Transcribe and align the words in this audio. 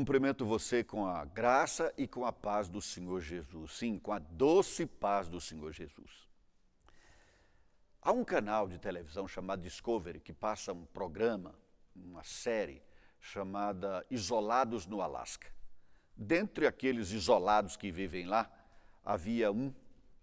cumprimento 0.00 0.46
você 0.46 0.82
com 0.82 1.06
a 1.06 1.26
graça 1.26 1.92
e 1.94 2.08
com 2.08 2.24
a 2.24 2.32
paz 2.32 2.70
do 2.70 2.80
Senhor 2.80 3.20
Jesus. 3.20 3.72
Sim, 3.72 3.98
com 3.98 4.14
a 4.14 4.18
doce 4.18 4.86
paz 4.86 5.28
do 5.28 5.38
Senhor 5.38 5.72
Jesus. 5.72 6.26
Há 8.00 8.10
um 8.10 8.24
canal 8.24 8.66
de 8.66 8.78
televisão 8.78 9.28
chamado 9.28 9.60
Discovery 9.60 10.18
que 10.18 10.32
passa 10.32 10.72
um 10.72 10.86
programa, 10.86 11.54
uma 11.94 12.24
série 12.24 12.82
chamada 13.20 14.02
Isolados 14.10 14.86
no 14.86 15.02
Alasca. 15.02 15.48
Dentre 16.16 16.66
aqueles 16.66 17.10
isolados 17.10 17.76
que 17.76 17.92
vivem 17.92 18.24
lá, 18.24 18.50
havia 19.04 19.52
um, 19.52 19.70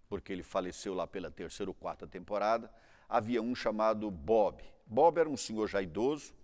porque 0.08 0.32
ele 0.32 0.42
faleceu 0.42 0.92
lá 0.92 1.06
pela 1.06 1.30
terceira 1.30 1.70
ou 1.70 1.74
quarta 1.74 2.04
temporada, 2.04 2.68
havia 3.08 3.40
um 3.40 3.54
chamado 3.54 4.10
Bob. 4.10 4.60
Bob 4.84 5.18
era 5.18 5.28
um 5.28 5.36
senhor 5.36 5.68
já 5.68 5.80
idoso, 5.80 6.34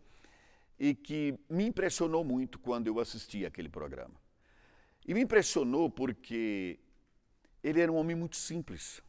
e 0.78 0.94
que 0.94 1.38
me 1.48 1.64
impressionou 1.64 2.24
muito 2.24 2.58
quando 2.58 2.86
eu 2.86 2.98
assisti 2.98 3.44
aquele 3.46 3.68
programa. 3.68 4.14
E 5.06 5.14
me 5.14 5.20
impressionou 5.20 5.90
porque 5.90 6.78
ele 7.62 7.80
era 7.80 7.92
um 7.92 7.96
homem 7.96 8.16
muito 8.16 8.36
simples. 8.36 9.02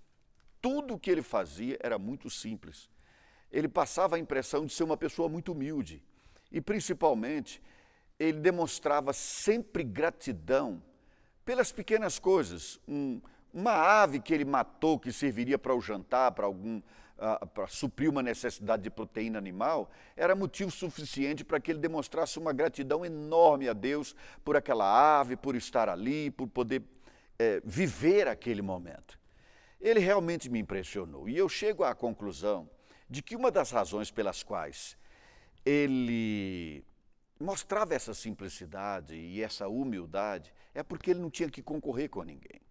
Tudo 0.62 0.96
o 0.96 1.00
que 1.00 1.10
ele 1.10 1.22
fazia 1.22 1.78
era 1.82 1.98
muito 1.98 2.30
simples. 2.30 2.90
Ele 3.52 3.68
passava 3.68 4.16
a 4.16 4.20
impressão 4.20 4.66
de 4.66 4.74
ser 4.74 4.84
uma 4.84 4.98
pessoa 4.98 5.30
muito 5.30 5.52
humilde. 5.52 6.04
E, 6.52 6.60
principalmente, 6.60 7.62
ele 8.20 8.40
demonstrava 8.40 9.14
sempre 9.14 9.84
gratidão 9.84 10.82
pelas 11.44 11.72
pequenas 11.72 12.18
coisas. 12.20 12.80
Um, 12.88 13.22
uma 13.54 13.72
ave 13.72 14.20
que 14.20 14.34
ele 14.34 14.46
matou, 14.46 15.00
que 15.00 15.12
serviria 15.12 15.58
para 15.58 15.76
o 15.76 15.82
jantar, 15.82 16.32
para 16.34 16.46
algum 16.46 16.82
para 17.54 17.68
suprir 17.68 18.10
uma 18.10 18.22
necessidade 18.22 18.84
de 18.84 18.90
proteína 18.90 19.38
animal, 19.38 19.90
era 20.16 20.36
motivo 20.36 20.70
suficiente 20.70 21.44
para 21.44 21.60
que 21.60 21.72
ele 21.72 21.80
demonstrasse 21.80 22.38
uma 22.38 22.52
gratidão 22.52 23.06
enorme 23.06 23.70
a 23.70 23.74
Deus 23.74 24.16
por 24.44 24.58
aquela 24.58 25.20
ave, 25.20 25.36
por 25.36 25.56
estar 25.56 25.88
ali, 25.88 26.30
por 26.30 26.48
poder 26.48 26.84
é, 27.40 27.62
viver 27.64 28.28
aquele 28.28 28.62
momento. 28.62 29.18
Ele 29.80 30.00
realmente 30.00 30.50
me 30.50 30.60
impressionou 30.60 31.30
e 31.30 31.38
eu 31.38 31.48
chego 31.48 31.84
à 31.84 31.96
conclusão 31.96 32.70
de 33.10 33.22
que 33.22 33.36
uma 33.36 33.52
das 33.52 33.72
razões 33.72 34.12
pelas 34.12 34.44
quais 34.44 34.98
ele 35.66 36.84
mostrava 37.40 37.94
essa 37.94 38.14
simplicidade 38.14 39.16
e 39.16 39.42
essa 39.42 39.68
humildade 39.68 40.54
é 40.74 40.84
porque 40.84 41.12
ele 41.12 41.20
não 41.20 41.30
tinha 41.30 41.50
que 41.50 41.62
concorrer 41.62 42.10
com 42.10 42.24
ninguém 42.24 42.65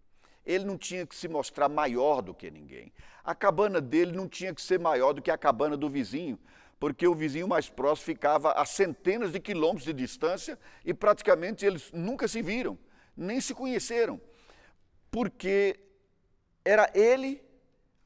ele 0.44 0.64
não 0.64 0.76
tinha 0.76 1.06
que 1.06 1.14
se 1.14 1.26
mostrar 1.28 1.68
maior 1.68 2.20
do 2.20 2.34
que 2.34 2.50
ninguém. 2.50 2.92
A 3.22 3.34
cabana 3.34 3.80
dele 3.80 4.12
não 4.12 4.28
tinha 4.28 4.54
que 4.54 4.60
ser 4.60 4.78
maior 4.78 5.12
do 5.12 5.22
que 5.22 5.30
a 5.30 5.38
cabana 5.38 5.76
do 5.76 5.88
vizinho, 5.88 6.38
porque 6.78 7.06
o 7.06 7.14
vizinho 7.14 7.48
mais 7.48 7.68
próximo 7.68 8.06
ficava 8.06 8.52
a 8.52 8.64
centenas 8.64 9.32
de 9.32 9.40
quilômetros 9.40 9.86
de 9.86 9.92
distância 9.92 10.58
e 10.84 10.92
praticamente 10.92 11.64
eles 11.64 11.90
nunca 11.92 12.28
se 12.28 12.42
viram, 12.42 12.78
nem 13.16 13.40
se 13.40 13.54
conheceram, 13.54 14.20
porque 15.10 15.80
era 16.64 16.90
ele, 16.94 17.42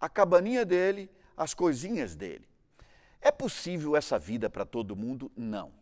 a 0.01 0.09
cabaninha 0.09 0.65
dele, 0.65 1.11
as 1.37 1.55
coisinhas 1.55 2.15
dele. 2.15 2.49
É 3.21 3.33
possível 3.33 3.97
essa 3.97 4.17
vida 4.19 4.49
para 4.49 4.65
todo 4.65 4.95
mundo? 4.95 5.31
Não. 5.37 5.73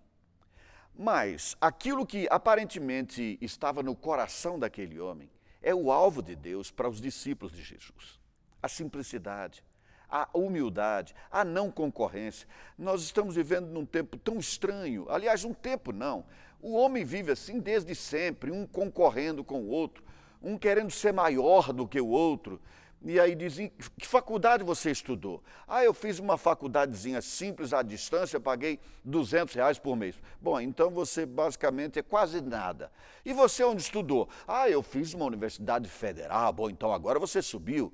Mas 0.98 1.54
aquilo 1.60 2.06
que 2.06 2.26
aparentemente 2.30 3.36
estava 3.42 3.82
no 3.82 3.94
coração 3.94 4.58
daquele 4.58 4.98
homem 4.98 5.30
é 5.66 5.74
o 5.74 5.90
alvo 5.90 6.22
de 6.22 6.36
Deus 6.36 6.70
para 6.70 6.88
os 6.88 7.00
discípulos 7.00 7.52
de 7.52 7.60
Jesus. 7.60 8.20
A 8.62 8.68
simplicidade, 8.68 9.64
a 10.08 10.28
humildade, 10.32 11.12
a 11.28 11.44
não 11.44 11.72
concorrência. 11.72 12.46
Nós 12.78 13.02
estamos 13.02 13.34
vivendo 13.34 13.66
num 13.66 13.84
tempo 13.84 14.16
tão 14.16 14.38
estranho. 14.38 15.06
Aliás, 15.10 15.42
um 15.42 15.52
tempo 15.52 15.90
não. 15.90 16.24
O 16.62 16.76
homem 16.76 17.04
vive 17.04 17.32
assim 17.32 17.58
desde 17.58 17.96
sempre, 17.96 18.52
um 18.52 18.64
concorrendo 18.64 19.42
com 19.42 19.60
o 19.62 19.68
outro, 19.68 20.04
um 20.40 20.56
querendo 20.56 20.92
ser 20.92 21.12
maior 21.12 21.72
do 21.72 21.88
que 21.88 22.00
o 22.00 22.10
outro, 22.10 22.60
e 23.02 23.20
aí 23.20 23.34
dizem, 23.34 23.70
que 23.98 24.06
faculdade 24.06 24.64
você 24.64 24.90
estudou? 24.90 25.42
Ah, 25.68 25.84
eu 25.84 25.94
fiz 25.94 26.18
uma 26.18 26.36
faculdadezinha 26.36 27.22
simples 27.22 27.72
à 27.72 27.82
distância, 27.82 28.40
paguei 28.40 28.80
200 29.04 29.54
reais 29.54 29.78
por 29.78 29.96
mês. 29.96 30.16
Bom, 30.40 30.60
então 30.60 30.90
você 30.90 31.24
basicamente 31.24 31.98
é 31.98 32.02
quase 32.02 32.40
nada. 32.40 32.90
E 33.24 33.32
você 33.32 33.62
onde 33.62 33.82
estudou? 33.82 34.28
Ah, 34.46 34.68
eu 34.68 34.82
fiz 34.82 35.14
uma 35.14 35.24
universidade 35.24 35.88
federal. 35.88 36.52
Bom, 36.52 36.70
então 36.70 36.92
agora 36.92 37.18
você 37.18 37.40
subiu. 37.40 37.92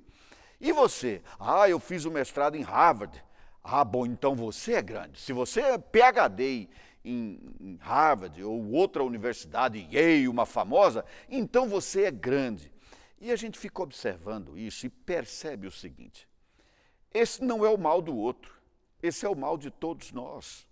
E 0.60 0.72
você? 0.72 1.20
Ah, 1.38 1.68
eu 1.68 1.80
fiz 1.80 2.04
o 2.04 2.08
um 2.08 2.12
mestrado 2.12 2.54
em 2.54 2.62
Harvard. 2.62 3.22
Ah, 3.62 3.84
bom, 3.84 4.06
então 4.06 4.34
você 4.34 4.74
é 4.74 4.82
grande. 4.82 5.20
Se 5.20 5.32
você 5.32 5.60
é 5.60 5.78
PhD 5.78 6.68
em, 7.04 7.78
Harvard 7.80 8.42
ou 8.42 8.70
outra 8.70 9.02
universidade, 9.02 9.88
Yale, 9.92 10.28
uma 10.28 10.46
famosa, 10.46 11.04
então 11.28 11.68
você 11.68 12.04
é 12.04 12.10
grande. 12.10 12.71
E 13.22 13.30
a 13.30 13.36
gente 13.36 13.56
fica 13.56 13.80
observando 13.80 14.58
isso 14.58 14.84
e 14.84 14.88
percebe 14.88 15.68
o 15.68 15.70
seguinte: 15.70 16.28
esse 17.14 17.40
não 17.44 17.64
é 17.64 17.68
o 17.68 17.78
mal 17.78 18.02
do 18.02 18.16
outro, 18.16 18.52
esse 19.00 19.24
é 19.24 19.28
o 19.28 19.36
mal 19.36 19.56
de 19.56 19.70
todos 19.70 20.10
nós. 20.10 20.66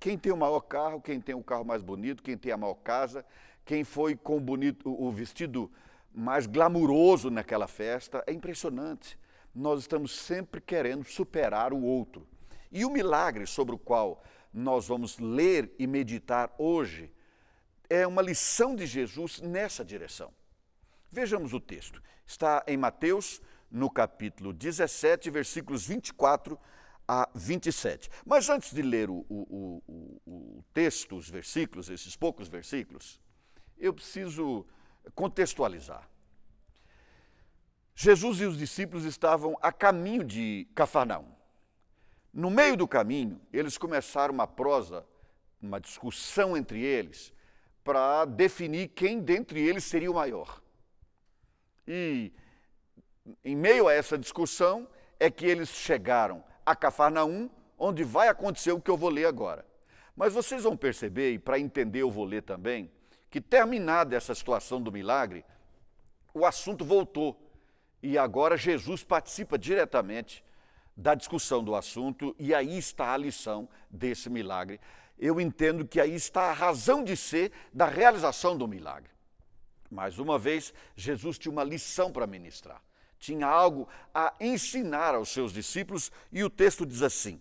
Quem 0.00 0.18
tem 0.18 0.32
o 0.32 0.36
maior 0.36 0.62
carro, 0.62 1.00
quem 1.00 1.20
tem 1.20 1.36
o 1.36 1.44
carro 1.44 1.64
mais 1.64 1.80
bonito, 1.80 2.24
quem 2.24 2.36
tem 2.36 2.50
a 2.50 2.56
maior 2.56 2.74
casa, 2.74 3.24
quem 3.64 3.84
foi 3.84 4.16
com 4.16 4.36
o, 4.36 4.40
bonito, 4.40 4.90
o 4.90 5.12
vestido 5.12 5.70
mais 6.12 6.44
glamuroso 6.44 7.30
naquela 7.30 7.68
festa, 7.68 8.24
é 8.26 8.32
impressionante. 8.32 9.16
Nós 9.54 9.82
estamos 9.82 10.10
sempre 10.10 10.60
querendo 10.60 11.04
superar 11.04 11.72
o 11.72 11.84
outro. 11.84 12.26
E 12.70 12.84
o 12.84 12.90
milagre 12.90 13.46
sobre 13.46 13.76
o 13.76 13.78
qual 13.78 14.24
nós 14.52 14.88
vamos 14.88 15.20
ler 15.20 15.72
e 15.78 15.86
meditar 15.86 16.52
hoje 16.58 17.12
é 17.88 18.04
uma 18.08 18.22
lição 18.22 18.74
de 18.74 18.86
Jesus 18.86 19.40
nessa 19.40 19.84
direção. 19.84 20.32
Vejamos 21.10 21.52
o 21.52 21.60
texto. 21.60 22.02
Está 22.26 22.62
em 22.66 22.76
Mateus, 22.76 23.40
no 23.70 23.90
capítulo 23.90 24.52
17, 24.52 25.30
versículos 25.30 25.86
24 25.86 26.58
a 27.06 27.28
27. 27.34 28.10
Mas 28.24 28.48
antes 28.50 28.72
de 28.72 28.82
ler 28.82 29.08
o, 29.08 29.24
o, 29.28 29.82
o, 29.86 30.20
o 30.26 30.64
texto, 30.74 31.16
os 31.16 31.28
versículos, 31.28 31.88
esses 31.88 32.14
poucos 32.14 32.48
versículos, 32.48 33.18
eu 33.78 33.94
preciso 33.94 34.66
contextualizar. 35.14 36.08
Jesus 37.94 38.40
e 38.40 38.44
os 38.44 38.58
discípulos 38.58 39.04
estavam 39.04 39.56
a 39.60 39.72
caminho 39.72 40.22
de 40.22 40.68
Cafarnaum. 40.74 41.32
No 42.32 42.50
meio 42.50 42.76
do 42.76 42.86
caminho, 42.86 43.40
eles 43.52 43.78
começaram 43.78 44.32
uma 44.32 44.46
prosa, 44.46 45.04
uma 45.60 45.80
discussão 45.80 46.56
entre 46.56 46.80
eles, 46.80 47.32
para 47.82 48.26
definir 48.26 48.88
quem 48.88 49.18
dentre 49.18 49.66
eles 49.66 49.84
seria 49.84 50.10
o 50.10 50.14
maior. 50.14 50.62
E 51.90 52.30
em 53.42 53.56
meio 53.56 53.88
a 53.88 53.94
essa 53.94 54.18
discussão 54.18 54.86
é 55.18 55.30
que 55.30 55.46
eles 55.46 55.70
chegaram 55.70 56.44
a 56.64 56.76
Cafarnaum, 56.76 57.48
onde 57.78 58.04
vai 58.04 58.28
acontecer 58.28 58.72
o 58.72 58.80
que 58.80 58.90
eu 58.90 58.96
vou 58.96 59.08
ler 59.08 59.24
agora. 59.24 59.64
Mas 60.14 60.34
vocês 60.34 60.64
vão 60.64 60.76
perceber, 60.76 61.32
e 61.32 61.38
para 61.38 61.58
entender 61.58 62.00
eu 62.00 62.10
vou 62.10 62.26
ler 62.26 62.42
também, 62.42 62.90
que 63.30 63.40
terminada 63.40 64.14
essa 64.14 64.34
situação 64.34 64.82
do 64.82 64.92
milagre, 64.92 65.44
o 66.34 66.44
assunto 66.44 66.84
voltou. 66.84 67.40
E 68.02 68.18
agora 68.18 68.56
Jesus 68.56 69.02
participa 69.02 69.58
diretamente 69.58 70.44
da 70.94 71.14
discussão 71.14 71.64
do 71.64 71.74
assunto, 71.74 72.36
e 72.38 72.54
aí 72.54 72.76
está 72.76 73.14
a 73.14 73.16
lição 73.16 73.66
desse 73.88 74.28
milagre. 74.28 74.78
Eu 75.18 75.40
entendo 75.40 75.86
que 75.86 76.00
aí 76.00 76.14
está 76.14 76.42
a 76.42 76.52
razão 76.52 77.02
de 77.02 77.16
ser 77.16 77.50
da 77.72 77.86
realização 77.86 78.58
do 78.58 78.68
milagre. 78.68 79.17
Mais 79.90 80.18
uma 80.18 80.38
vez, 80.38 80.74
Jesus 80.94 81.38
tinha 81.38 81.52
uma 81.52 81.64
lição 81.64 82.12
para 82.12 82.26
ministrar, 82.26 82.82
tinha 83.18 83.46
algo 83.46 83.88
a 84.14 84.34
ensinar 84.40 85.14
aos 85.14 85.30
seus 85.30 85.52
discípulos, 85.52 86.12
e 86.30 86.44
o 86.44 86.50
texto 86.50 86.84
diz 86.84 87.02
assim: 87.02 87.40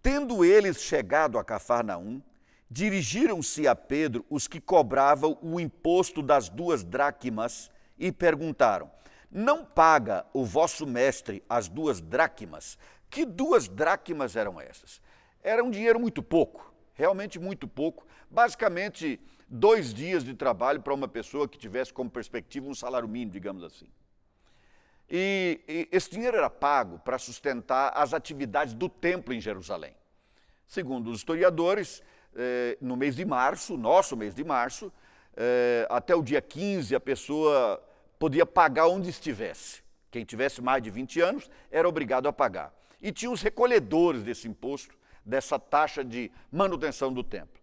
Tendo 0.00 0.44
eles 0.44 0.82
chegado 0.82 1.38
a 1.38 1.44
Cafarnaum, 1.44 2.22
dirigiram-se 2.70 3.66
a 3.66 3.74
Pedro 3.74 4.24
os 4.30 4.46
que 4.46 4.60
cobravam 4.60 5.38
o 5.42 5.58
imposto 5.58 6.22
das 6.22 6.48
duas 6.48 6.84
dracmas 6.84 7.70
e 7.98 8.12
perguntaram: 8.12 8.90
Não 9.30 9.64
paga 9.64 10.24
o 10.32 10.44
vosso 10.44 10.86
mestre 10.86 11.42
as 11.48 11.68
duas 11.68 12.00
dracmas? 12.00 12.78
Que 13.10 13.24
duas 13.24 13.68
dracmas 13.68 14.36
eram 14.36 14.60
essas? 14.60 15.00
Era 15.42 15.64
um 15.64 15.70
dinheiro 15.70 15.98
muito 15.98 16.22
pouco, 16.22 16.72
realmente 16.94 17.38
muito 17.38 17.66
pouco, 17.66 18.06
basicamente 18.30 19.20
dois 19.48 19.94
dias 19.94 20.22
de 20.22 20.34
trabalho 20.34 20.80
para 20.82 20.92
uma 20.92 21.08
pessoa 21.08 21.48
que 21.48 21.56
tivesse 21.56 21.92
como 21.92 22.10
perspectiva 22.10 22.68
um 22.68 22.74
salário 22.74 23.08
mínimo, 23.08 23.32
digamos 23.32 23.64
assim. 23.64 23.88
E, 25.10 25.60
e 25.66 25.88
esse 25.90 26.10
dinheiro 26.10 26.36
era 26.36 26.50
pago 26.50 26.98
para 26.98 27.18
sustentar 27.18 27.92
as 27.94 28.12
atividades 28.12 28.74
do 28.74 28.88
templo 28.88 29.32
em 29.32 29.40
Jerusalém. 29.40 29.94
Segundo 30.66 31.10
os 31.10 31.18
historiadores, 31.18 32.02
eh, 32.34 32.76
no 32.78 32.94
mês 32.94 33.16
de 33.16 33.24
março, 33.24 33.78
nosso 33.78 34.14
mês 34.14 34.34
de 34.34 34.44
março, 34.44 34.92
eh, 35.34 35.86
até 35.88 36.14
o 36.14 36.22
dia 36.22 36.42
15, 36.42 36.94
a 36.94 37.00
pessoa 37.00 37.82
podia 38.18 38.44
pagar 38.44 38.86
onde 38.88 39.08
estivesse. 39.08 39.82
Quem 40.10 40.26
tivesse 40.26 40.60
mais 40.60 40.82
de 40.82 40.90
20 40.90 41.22
anos 41.22 41.50
era 41.70 41.88
obrigado 41.88 42.28
a 42.28 42.32
pagar. 42.32 42.74
E 43.00 43.10
tinha 43.10 43.30
os 43.30 43.40
recolhedores 43.40 44.22
desse 44.22 44.46
imposto, 44.46 44.98
dessa 45.24 45.58
taxa 45.58 46.04
de 46.04 46.30
manutenção 46.52 47.10
do 47.10 47.24
templo 47.24 47.57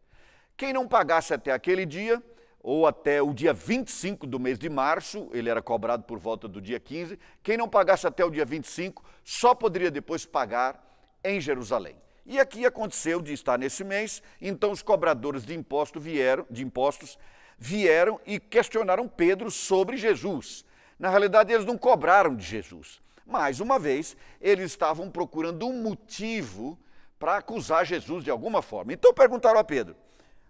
Quem 0.58 0.72
não 0.72 0.88
pagasse 0.88 1.34
até 1.34 1.52
aquele 1.52 1.86
dia, 1.86 2.22
ou 2.62 2.88
até 2.88 3.22
o 3.22 3.34
dia 3.34 3.54
25 3.54 4.26
do 4.26 4.40
mês 4.40 4.58
de 4.58 4.70
março, 4.70 5.30
ele 5.34 5.50
era 5.50 5.62
cobrado 5.62 6.04
por 6.04 6.18
volta 6.18 6.48
do 6.48 6.62
dia 6.62 6.80
15, 6.80 7.20
quem 7.44 7.58
não 7.58 7.70
pagasse 7.70 8.08
até 8.08 8.24
o 8.24 8.32
dia 8.32 8.46
25 8.46 9.04
só 9.24 9.54
poderia 9.54 9.92
depois 9.92 10.26
pagar 10.26 10.82
em 11.24 11.40
Jerusalém. 11.40 11.96
E 12.26 12.40
aqui 12.40 12.66
aconteceu 12.66 13.22
de 13.22 13.34
estar 13.34 13.60
nesse 13.60 13.84
mês, 13.84 14.24
então 14.42 14.72
os 14.72 14.82
cobradores 14.82 15.46
de, 15.46 15.54
imposto 15.54 16.00
vieram, 16.00 16.46
de 16.50 16.64
impostos 16.64 17.20
vieram 17.58 18.20
e 18.26 18.40
questionaram 18.40 19.08
Pedro 19.08 19.52
sobre 19.52 19.96
Jesus. 19.96 20.66
Na 20.98 21.10
realidade, 21.10 21.54
eles 21.54 21.66
não 21.66 21.78
cobraram 21.78 22.36
de 22.36 22.44
Jesus. 22.44 23.00
Mais 23.26 23.60
uma 23.60 23.78
vez, 23.78 24.16
eles 24.42 24.72
estavam 24.72 25.12
procurando 25.12 25.68
um 25.68 25.84
motivo 25.84 26.80
para 27.20 27.38
acusar 27.38 27.86
Jesus 27.86 28.24
de 28.24 28.32
alguma 28.32 28.62
forma. 28.62 28.94
Então 28.94 29.14
perguntaram 29.14 29.60
a 29.60 29.64
Pedro: 29.64 29.96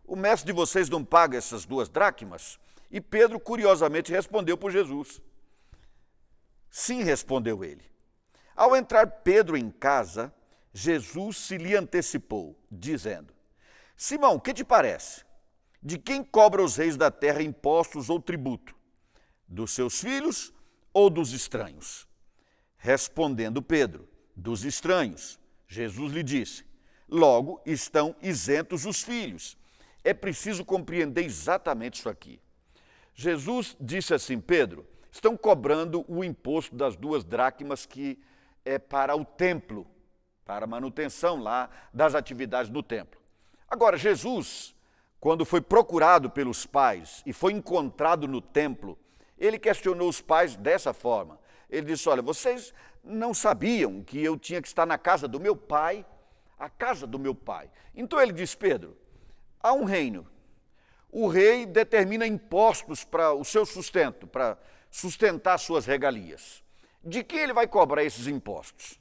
O 0.07 0.15
mestre 0.15 0.47
de 0.47 0.53
vocês 0.53 0.89
não 0.89 1.03
paga 1.03 1.37
essas 1.37 1.65
duas 1.65 1.89
dracmas? 1.89 2.59
E 2.91 3.01
Pedro, 3.01 3.39
curiosamente, 3.39 4.11
respondeu 4.11 4.57
por 4.57 4.71
Jesus. 4.71 5.21
Sim, 6.69 7.03
respondeu 7.03 7.63
ele. 7.63 7.83
Ao 8.55 8.75
entrar 8.75 9.07
Pedro 9.07 9.57
em 9.57 9.69
casa, 9.69 10.33
Jesus 10.73 11.37
se 11.37 11.57
lhe 11.57 11.75
antecipou, 11.75 12.57
dizendo: 12.69 13.33
Simão, 13.97 14.39
que 14.39 14.53
te 14.53 14.63
parece? 14.63 15.25
De 15.81 15.97
quem 15.97 16.23
cobra 16.23 16.63
os 16.63 16.75
reis 16.75 16.97
da 16.97 17.09
terra 17.09 17.41
impostos 17.41 18.09
ou 18.09 18.19
tributo? 18.19 18.75
Dos 19.47 19.71
seus 19.71 19.99
filhos 19.99 20.53
ou 20.93 21.09
dos 21.09 21.31
estranhos? 21.31 22.07
Respondendo 22.77 23.61
Pedro: 23.61 24.07
Dos 24.35 24.63
estranhos. 24.63 25.39
Jesus 25.67 26.11
lhe 26.13 26.23
disse: 26.23 26.65
Logo 27.07 27.61
estão 27.65 28.15
isentos 28.21 28.85
os 28.85 29.01
filhos. 29.01 29.57
É 30.05 30.13
preciso 30.13 30.63
compreender 30.63 31.25
exatamente 31.25 31.95
isso 31.95 32.07
aqui. 32.07 32.39
Jesus 33.15 33.75
disse 33.81 34.13
assim: 34.13 34.39
Pedro, 34.39 34.87
estão 35.11 35.35
cobrando 35.35 36.05
o 36.07 36.23
imposto 36.23 36.75
das 36.75 36.95
duas 36.95 37.23
dracmas 37.23 37.87
que 37.87 38.21
é 38.63 38.77
para 38.77 39.15
o 39.15 39.25
templo, 39.25 39.87
para 40.45 40.65
a 40.65 40.67
manutenção 40.67 41.41
lá 41.41 41.71
das 41.91 42.13
atividades 42.13 42.69
do 42.69 42.83
templo. 42.83 43.19
Agora, 43.67 43.97
Jesus, 43.97 44.75
quando 45.19 45.43
foi 45.43 45.59
procurado 45.59 46.29
pelos 46.29 46.67
pais 46.67 47.23
e 47.25 47.33
foi 47.33 47.53
encontrado 47.53 48.27
no 48.27 48.39
templo, 48.39 48.99
ele 49.39 49.57
questionou 49.57 50.07
os 50.07 50.21
pais 50.21 50.55
dessa 50.55 50.93
forma: 50.93 51.39
ele 51.67 51.87
disse: 51.87 52.07
Olha, 52.07 52.21
vocês 52.21 52.71
não 53.03 53.33
sabiam 53.33 54.03
que 54.03 54.23
eu 54.23 54.37
tinha 54.37 54.61
que 54.61 54.67
estar 54.67 54.85
na 54.85 54.99
casa 54.99 55.27
do 55.27 55.39
meu 55.39 55.55
pai, 55.55 56.05
a 56.59 56.69
casa 56.69 57.07
do 57.07 57.17
meu 57.17 57.33
pai. 57.33 57.71
Então 57.95 58.21
ele 58.21 58.33
disse: 58.33 58.55
Pedro, 58.55 58.95
há 59.65 59.73
um 59.73 59.83
reino. 59.83 60.27
O 61.11 61.27
rei 61.27 61.65
determina 61.65 62.27
impostos 62.27 63.03
para 63.03 63.33
o 63.33 63.43
seu 63.43 63.65
sustento, 63.65 64.27
para 64.27 64.57
sustentar 64.91 65.57
suas 65.57 65.87
regalias. 65.87 66.63
De 67.03 67.23
quem 67.23 67.39
ele 67.39 67.53
vai 67.53 67.67
cobrar 67.67 68.03
esses 68.03 68.27
impostos? 68.27 68.99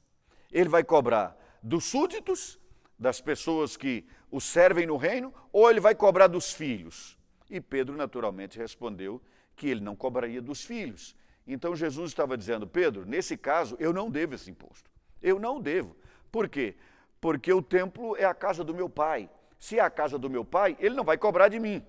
Ele 0.51 0.69
vai 0.69 0.83
cobrar 0.83 1.37
dos 1.63 1.85
súditos, 1.85 2.59
das 2.99 3.21
pessoas 3.21 3.77
que 3.77 4.07
o 4.31 4.41
servem 4.41 4.87
no 4.87 4.97
reino, 4.97 5.35
ou 5.53 5.71
ele 5.71 5.81
vai 5.81 5.95
cobrar 5.95 6.29
dos 6.29 6.53
filhos? 6.53 7.19
E 7.51 7.61
Pedro, 7.61 7.95
naturalmente, 7.97 8.59
respondeu 8.59 9.21
que 9.55 9.69
ele 9.69 9.81
não 9.81 9.95
cobraria 9.95 10.41
dos 10.41 10.65
filhos, 10.65 11.15
então 11.47 11.77
Jesus 11.77 12.11
estava 12.11 12.39
dizendo, 12.39 12.67
Pedro, 12.67 13.05
nesse 13.05 13.37
caso 13.37 13.77
eu 13.79 13.93
não 13.93 14.11
devo 14.11 14.35
esse 14.35 14.51
imposto. 14.51 14.91
Eu 15.21 15.39
não 15.39 15.61
devo. 15.61 15.95
Por 16.33 16.49
quê? 16.49 16.75
Porque 17.21 17.53
o 17.53 17.61
templo 17.61 18.17
é 18.17 18.25
a 18.25 18.35
casa 18.35 18.65
do 18.65 18.75
meu 18.75 18.89
pai. 18.89 19.29
Se 19.59 19.79
é 19.79 19.83
a 19.83 19.91
casa 19.91 20.19
do 20.19 20.31
meu 20.31 20.45
pai, 20.45 20.77
ele 20.81 20.95
não 20.95 21.05
vai 21.05 21.17
cobrar 21.17 21.49
de 21.49 21.59
mim. 21.59 21.85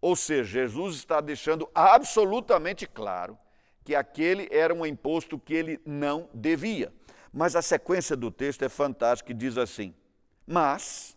Ou 0.00 0.14
seja, 0.14 0.62
Jesus 0.62 0.96
está 0.96 1.20
deixando 1.20 1.68
absolutamente 1.74 2.86
claro 2.86 3.38
que 3.84 3.94
aquele 3.94 4.48
era 4.50 4.72
um 4.72 4.86
imposto 4.86 5.38
que 5.38 5.54
ele 5.54 5.80
não 5.84 6.28
devia. 6.32 6.92
Mas 7.32 7.56
a 7.56 7.62
sequência 7.62 8.16
do 8.16 8.30
texto 8.30 8.62
é 8.64 8.68
fantástica 8.68 9.32
e 9.32 9.34
diz 9.34 9.56
assim: 9.58 9.94
Mas, 10.46 11.16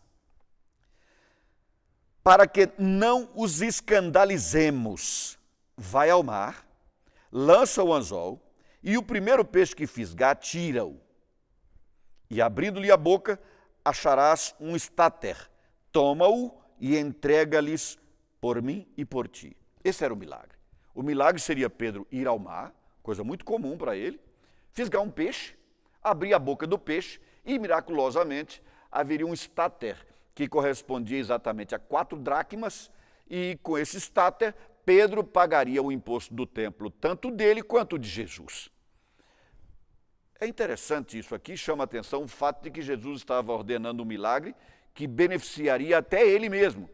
para 2.24 2.48
que 2.48 2.70
não 2.78 3.30
os 3.36 3.62
escandalizemos, 3.62 5.38
vai 5.78 6.10
ao 6.10 6.24
mar 6.24 6.66
lança 7.32 7.82
o 7.84 7.94
anzol, 7.94 8.42
e 8.84 8.98
o 8.98 9.04
primeiro 9.04 9.46
peixe 9.46 9.76
que 9.76 9.88
fisgar, 9.88 10.36
tira-o. 10.36 11.00
E 12.30 12.42
abrindo-lhe 12.42 12.92
a 12.92 12.98
boca, 12.98 13.40
acharás 13.84 14.56
um 14.60 14.76
estáter. 14.76 15.38
Toma-o 15.92 16.52
e 16.80 16.98
entrega-lhes 16.98 17.98
por 18.40 18.62
mim 18.62 18.88
e 18.98 19.06
por 19.06 19.28
ti. 19.28 19.56
Esse 19.84 20.04
era 20.04 20.14
o 20.14 20.18
milagre. 20.18 20.58
O 20.94 21.04
milagre 21.04 21.42
seria 21.42 21.70
Pedro 21.70 22.08
ir 22.12 22.28
ao 22.28 22.40
mar, 22.40 22.74
coisa 23.02 23.24
muito 23.24 23.46
comum 23.46 23.78
para 23.78 23.96
ele, 23.96 24.20
fisgar 24.72 25.02
um 25.02 25.10
peixe, 25.10 25.56
abrir 26.04 26.34
a 26.34 26.40
boca 26.40 26.68
do 26.68 26.78
peixe 26.78 27.20
e, 27.46 27.58
miraculosamente, 27.58 28.62
haveria 28.92 29.26
um 29.26 29.34
estáter 29.34 29.98
que 30.34 30.48
correspondia 30.48 31.18
exatamente 31.18 31.76
a 31.76 31.80
quatro 31.80 32.18
dracmas, 32.18 32.92
e 33.30 33.58
com 33.64 33.78
esse 33.78 33.98
estáter 33.98 34.56
Pedro 34.86 35.24
pagaria 35.24 35.82
o 35.82 35.92
imposto 35.92 36.34
do 36.34 36.46
templo, 36.46 36.90
tanto 36.90 37.32
dele 37.32 37.62
quanto 37.62 37.98
de 37.98 38.10
Jesus. 38.10 38.70
É 40.42 40.48
interessante 40.48 41.20
isso 41.20 41.36
aqui, 41.36 41.56
chama 41.56 41.84
atenção 41.84 42.24
o 42.24 42.28
fato 42.28 42.64
de 42.64 42.72
que 42.72 42.82
Jesus 42.82 43.20
estava 43.20 43.54
ordenando 43.54 44.02
um 44.02 44.06
milagre 44.08 44.56
que 44.92 45.06
beneficiaria 45.06 46.00
até 46.00 46.28
ele 46.28 46.50
mesmo. 46.50 46.90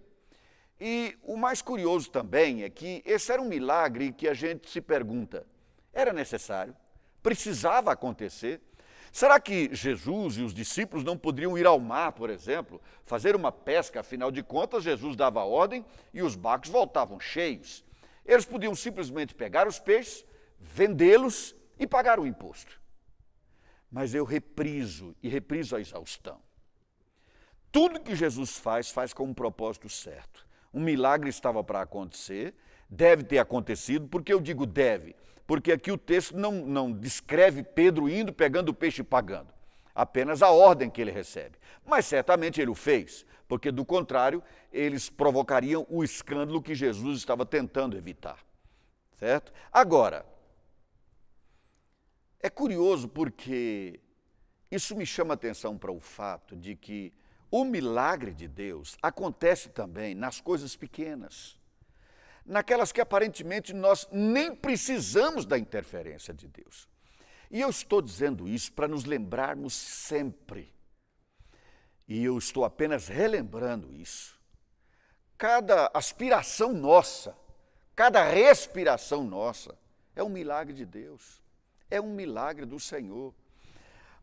E 0.77 1.17
o 1.23 1.37
mais 1.37 1.61
curioso 1.61 2.11
também 2.11 2.63
é 2.63 2.69
que 2.69 3.01
esse 3.05 3.31
era 3.31 3.41
um 3.41 3.47
milagre 3.47 4.11
que 4.11 4.27
a 4.27 4.33
gente 4.33 4.69
se 4.69 4.81
pergunta: 4.81 5.47
era 5.93 6.11
necessário? 6.11 6.75
Precisava 7.23 7.89
acontecer? 7.89 8.59
Será 9.13 9.39
que 9.39 9.73
Jesus 9.73 10.37
e 10.37 10.41
os 10.41 10.53
discípulos 10.53 11.05
não 11.05 11.17
poderiam 11.17 11.57
ir 11.57 11.65
ao 11.65 11.79
mar, 11.79 12.11
por 12.11 12.29
exemplo, 12.29 12.81
fazer 13.05 13.33
uma 13.33 13.49
pesca? 13.49 14.01
Afinal 14.01 14.29
de 14.29 14.43
contas, 14.43 14.83
Jesus 14.83 15.15
dava 15.15 15.45
ordem 15.45 15.85
e 16.13 16.21
os 16.21 16.35
barcos 16.35 16.69
voltavam 16.69 17.17
cheios. 17.17 17.85
Eles 18.25 18.43
podiam 18.43 18.75
simplesmente 18.75 19.33
pegar 19.33 19.69
os 19.69 19.79
peixes, 19.79 20.25
vendê-los 20.59 21.55
e 21.79 21.87
pagar 21.87 22.19
o 22.19 22.27
imposto. 22.27 22.85
Mas 23.91 24.13
eu 24.13 24.25
repriso 24.25 25.15
e 25.21 25.29
repriso 25.29 25.75
a 25.75 25.81
exaustão. 25.81 26.39
Tudo 27.71 27.99
que 27.99 28.15
Jesus 28.15 28.57
faz, 28.57 28.89
faz 28.89 29.13
com 29.13 29.23
um 29.23 29.33
propósito 29.33 29.89
certo. 29.89 30.45
Um 30.73 30.81
milagre 30.81 31.29
estava 31.29 31.63
para 31.63 31.81
acontecer, 31.81 32.53
deve 32.89 33.23
ter 33.23 33.39
acontecido, 33.39 34.07
porque 34.07 34.33
eu 34.33 34.39
digo 34.39 34.65
deve, 34.65 35.15
porque 35.45 35.71
aqui 35.71 35.91
o 35.91 35.97
texto 35.97 36.35
não, 36.35 36.51
não 36.51 36.91
descreve 36.91 37.63
Pedro 37.63 38.09
indo, 38.09 38.33
pegando 38.33 38.69
o 38.69 38.73
peixe 38.73 39.01
e 39.01 39.05
pagando, 39.05 39.53
apenas 39.93 40.41
a 40.41 40.49
ordem 40.49 40.89
que 40.89 41.01
ele 41.01 41.11
recebe. 41.11 41.57
Mas 41.85 42.05
certamente 42.05 42.61
ele 42.61 42.71
o 42.71 42.75
fez, 42.75 43.25
porque 43.47 43.71
do 43.71 43.85
contrário, 43.85 44.43
eles 44.71 45.09
provocariam 45.09 45.85
o 45.89 46.03
escândalo 46.03 46.61
que 46.61 46.75
Jesus 46.75 47.19
estava 47.19 47.45
tentando 47.45 47.97
evitar. 47.97 48.37
Certo? 49.17 49.51
Agora, 49.71 50.25
é 52.39 52.49
curioso 52.49 53.07
porque 53.07 53.99
isso 54.69 54.95
me 54.95 55.05
chama 55.05 55.33
atenção 55.33 55.77
para 55.77 55.91
o 55.91 55.99
fato 55.99 56.55
de 56.55 56.75
que 56.75 57.13
o 57.49 57.63
milagre 57.63 58.33
de 58.33 58.47
Deus 58.47 58.97
acontece 59.01 59.69
também 59.69 60.13
nas 60.13 60.41
coisas 60.41 60.75
pequenas, 60.75 61.57
naquelas 62.45 62.91
que 62.91 63.01
aparentemente 63.01 63.73
nós 63.73 64.07
nem 64.11 64.55
precisamos 64.55 65.45
da 65.45 65.57
interferência 65.57 66.33
de 66.33 66.47
Deus. 66.47 66.87
E 67.49 67.61
eu 67.61 67.69
estou 67.69 68.01
dizendo 68.01 68.47
isso 68.47 68.73
para 68.73 68.87
nos 68.87 69.05
lembrarmos 69.05 69.73
sempre 69.73 70.75
e 72.07 72.23
eu 72.23 72.37
estou 72.37 72.63
apenas 72.63 73.07
relembrando 73.07 73.93
isso. 73.93 74.39
Cada 75.37 75.91
aspiração 75.93 76.73
nossa, 76.73 77.37
cada 77.95 78.23
respiração 78.23 79.23
nossa, 79.23 79.77
é 80.15 80.23
um 80.23 80.29
milagre 80.29 80.73
de 80.73 80.85
Deus, 80.85 81.41
é 81.89 81.99
um 81.99 82.13
milagre 82.13 82.65
do 82.65 82.79
Senhor. 82.79 83.33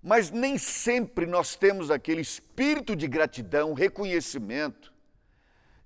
Mas 0.02 0.30
nem 0.30 0.59
sempre 0.59 1.25
nós 1.25 1.56
temos 1.56 1.90
aquele 1.90 2.21
espírito 2.21 2.94
de 2.94 3.09
gratidão, 3.09 3.73
reconhecimento, 3.73 4.92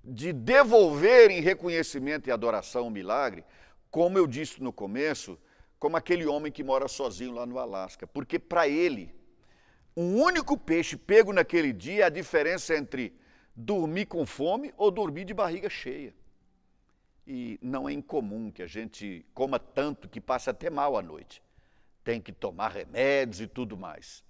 de 0.03 0.33
devolver 0.33 1.31
em 1.31 1.41
reconhecimento 1.41 2.29
e 2.29 2.33
adoração 2.33 2.89
o 2.89 2.91
milagre, 2.91 3.45
como 3.91 4.19
eu 4.19 4.27
disse 4.27 4.63
no 4.63 4.73
começo, 4.73 5.39
como 5.79 5.97
aquele 5.97 6.27
homem 6.27 6.51
que 6.51 6.65
mora 6.65 6.89
sozinho 6.89 7.33
lá 7.33 7.47
no 7.47 7.59
Alasca, 7.59 8.07
porque 8.07 8.39
para 8.39 8.67
ele 8.67 9.15
um 9.97 10.23
único 10.23 10.57
peixe 10.57 10.97
pego 10.97 11.33
naquele 11.33 11.73
dia 11.73 12.05
é 12.05 12.07
a 12.07 12.09
diferença 12.09 12.77
entre 12.77 13.13
dormir 13.55 14.07
com 14.07 14.25
fome 14.25 14.73
ou 14.77 14.91
dormir 14.91 15.25
de 15.25 15.35
barriga 15.35 15.69
cheia. 15.69 16.15
E 17.27 17.59
não 17.61 17.89
é 17.89 17.93
incomum 17.93 18.51
que 18.51 18.63
a 18.63 18.67
gente 18.67 19.27
coma 19.35 19.59
tanto 19.59 20.09
que 20.09 20.21
passe 20.21 20.49
até 20.49 20.71
mal 20.71 20.97
à 20.97 21.03
noite. 21.03 21.43
Tem 22.05 22.21
que 22.21 22.33
tomar 22.33 22.71
remédios 22.73 23.41
e 23.41 23.47
tudo 23.47 23.77
mais. 23.77 24.25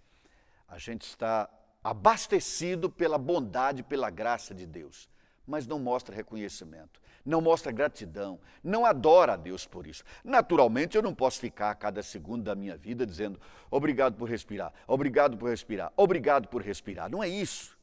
A 0.67 0.79
gente 0.79 1.03
está 1.03 1.49
abastecido 1.83 2.91
pela 2.91 3.17
bondade, 3.19 3.83
pela 3.83 4.11
graça 4.11 4.55
de 4.55 4.67
Deus. 4.67 5.09
mas 5.49 5.67
não 5.67 5.79
mostra 5.79 6.15
reconhecimento, 6.15 7.01
não 7.25 7.41
mostra 7.41 7.73
gratidão, 7.73 8.39
não 8.63 8.85
adora 8.85 9.33
a 9.33 9.37
Deus 9.37 9.67
por 9.67 9.87
isso. 9.87 10.05
Naturalmente, 10.23 10.95
eu 10.95 11.03
não 11.03 11.15
posso 11.15 11.41
ficar 11.41 11.71
a 11.71 11.75
cada 11.75 12.03
segundo 12.03 12.45
da 12.45 12.55
minha 12.55 12.77
vida 12.77 13.07
dizendo 13.07 13.41
obrigado 13.71 14.15
por 14.15 14.29
respirar, 14.29 14.73
obrigado 14.87 15.39
por 15.39 15.49
respirar, 15.49 15.91
obrigado 15.97 16.49
por 16.49 16.61
respirar. 16.61 17.11
Não 17.11 17.23
é 17.23 17.29
isso. 17.29 17.79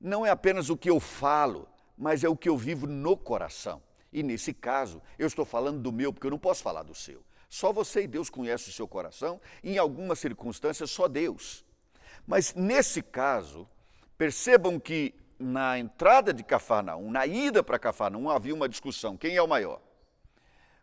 Não 0.00 0.24
é 0.24 0.30
apenas 0.30 0.70
o 0.70 0.76
que 0.76 0.88
eu 0.88 0.98
falo, 0.98 1.68
mas 1.96 2.24
é 2.24 2.28
o 2.28 2.36
que 2.36 2.48
eu 2.48 2.56
vivo 2.56 2.86
no 2.86 3.16
coração. 3.16 3.82
E 4.10 4.22
nesse 4.22 4.54
caso, 4.54 5.02
eu 5.18 5.26
estou 5.26 5.44
falando 5.44 5.80
do 5.80 5.92
meu, 5.92 6.12
porque 6.12 6.26
eu 6.26 6.30
não 6.30 6.38
posso 6.38 6.62
falar 6.62 6.82
do 6.82 6.94
seu. 6.94 7.22
Só 7.48 7.72
você 7.72 8.02
e 8.02 8.06
Deus 8.06 8.28
conhecem 8.28 8.70
o 8.70 8.74
seu 8.74 8.86
coração, 8.86 9.40
e 9.62 9.74
em 9.74 9.78
algumas 9.78 10.18
circunstâncias, 10.18 10.90
só 10.90 11.08
Deus. 11.08 11.64
Mas 12.26 12.54
nesse 12.54 13.02
caso, 13.02 13.66
percebam 14.18 14.78
que 14.78 15.14
na 15.38 15.78
entrada 15.78 16.32
de 16.32 16.42
Cafarnaum, 16.42 17.10
na 17.10 17.26
ida 17.26 17.62
para 17.62 17.78
Cafarnaum, 17.78 18.28
havia 18.28 18.54
uma 18.54 18.68
discussão: 18.68 19.16
quem 19.16 19.36
é 19.36 19.42
o 19.42 19.48
maior? 19.48 19.80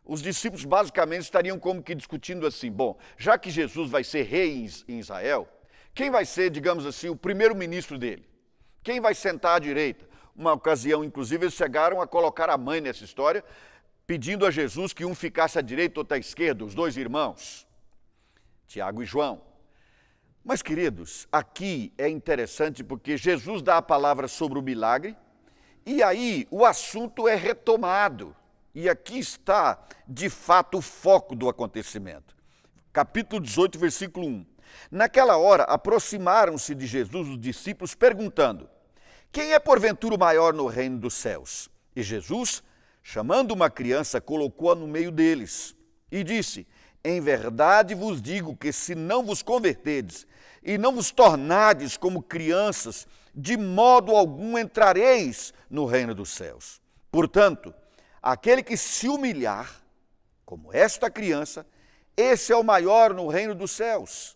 Os 0.04 0.22
discípulos 0.22 0.64
basicamente 0.66 1.24
estariam 1.24 1.60
como 1.60 1.84
que 1.84 1.94
discutindo 1.94 2.48
assim: 2.48 2.72
bom, 2.72 2.98
já 3.18 3.38
que 3.38 3.50
Jesus 3.50 3.90
vai 3.90 4.04
ser 4.04 4.24
rei 4.24 4.68
em 4.88 5.00
Israel, 5.00 5.48
quem 5.94 6.10
vai 6.10 6.26
ser, 6.26 6.50
digamos 6.50 6.86
assim, 6.86 7.10
o 7.10 7.16
primeiro-ministro 7.16 7.98
dele? 7.98 8.28
Quem 8.84 9.00
vai 9.00 9.14
sentar 9.16 9.56
à 9.56 9.60
direita? 9.60 10.06
Uma 10.36 10.54
ocasião, 10.54 11.04
inclusive, 11.04 11.46
eles 11.46 11.54
chegaram 11.54 12.02
a 12.02 12.08
colocar 12.08 12.50
a 12.50 12.58
mãe 12.58 12.82
nessa 12.82 13.04
história, 13.04 13.44
pedindo 14.08 14.46
a 14.46 14.52
Jesus 14.52 14.94
que 14.94 15.06
um 15.06 15.16
ficasse 15.16 15.58
à 15.58 15.62
direita 15.62 16.00
outro 16.00 16.16
à 16.16 16.18
esquerda, 16.18 16.64
os 16.64 16.76
dois 16.76 16.98
irmãos, 16.98 17.68
Tiago 18.68 19.02
e 19.02 19.06
João. 19.06 19.42
Mas, 20.44 20.62
queridos, 20.62 21.28
aqui 21.32 21.92
é 21.98 22.08
interessante 22.08 22.84
porque 22.84 23.18
Jesus 23.18 23.62
dá 23.62 23.78
a 23.78 23.82
palavra 23.82 24.28
sobre 24.28 24.60
o 24.60 24.62
milagre 24.62 25.18
e 25.86 26.04
aí 26.04 26.48
o 26.52 26.64
assunto 26.66 27.28
é 27.28 27.36
retomado. 27.36 28.36
E 28.74 28.90
aqui 28.90 29.18
está, 29.18 29.82
de 30.08 30.30
fato, 30.30 30.78
o 30.78 30.82
foco 30.82 31.36
do 31.36 31.48
acontecimento. 31.48 32.36
Capítulo 32.92 33.42
18, 33.42 33.80
versículo 33.80 34.28
1. 34.28 34.46
Naquela 34.92 35.38
hora, 35.38 35.64
aproximaram-se 35.64 36.76
de 36.76 36.86
Jesus 36.86 37.30
os 37.30 37.40
discípulos, 37.40 37.96
perguntando: 37.96 38.70
Quem 39.32 39.54
é 39.54 39.60
porventura 39.60 40.16
o 40.16 40.20
maior 40.20 40.54
no 40.54 40.68
reino 40.68 41.00
dos 41.00 41.14
céus? 41.14 41.70
E 41.96 42.04
Jesus, 42.04 42.62
chamando 43.08 43.52
uma 43.52 43.70
criança, 43.70 44.20
colocou-a 44.20 44.74
no 44.74 44.88
meio 44.88 45.12
deles 45.12 45.76
e 46.12 46.24
disse: 46.24 46.68
Em 47.04 47.22
verdade 47.22 47.94
vos 47.94 48.20
digo 48.20 48.58
que 48.58 48.74
se 48.74 48.96
não 48.96 49.24
vos 49.24 49.44
converterdes 49.44 50.26
e 50.64 50.76
não 50.76 50.92
vos 50.92 51.12
tornardes 51.12 51.98
como 51.98 52.24
crianças, 52.24 53.08
de 53.34 53.56
modo 53.58 54.16
algum 54.16 54.58
entrareis 54.58 55.54
no 55.70 55.86
reino 55.86 56.16
dos 56.16 56.32
céus. 56.32 56.82
Portanto, 57.12 57.72
aquele 58.24 58.64
que 58.64 58.76
se 58.76 59.08
humilhar, 59.08 59.84
como 60.44 60.74
esta 60.74 61.08
criança, 61.08 61.64
esse 62.18 62.52
é 62.52 62.56
o 62.56 62.64
maior 62.64 63.14
no 63.14 63.28
reino 63.28 63.54
dos 63.54 63.70
céus. 63.70 64.36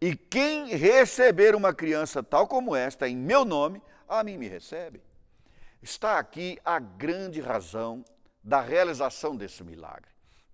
E 0.00 0.16
quem 0.16 0.74
receber 0.74 1.54
uma 1.54 1.72
criança 1.72 2.20
tal 2.20 2.48
como 2.48 2.74
esta, 2.74 3.08
em 3.08 3.16
meu 3.16 3.44
nome, 3.44 3.80
a 4.08 4.24
mim 4.24 4.36
me 4.36 4.48
recebe. 4.48 5.07
Está 5.82 6.18
aqui 6.18 6.58
a 6.64 6.78
grande 6.78 7.40
razão 7.40 8.04
da 8.42 8.60
realização 8.60 9.36
desse 9.36 9.62
milagre. 9.62 10.10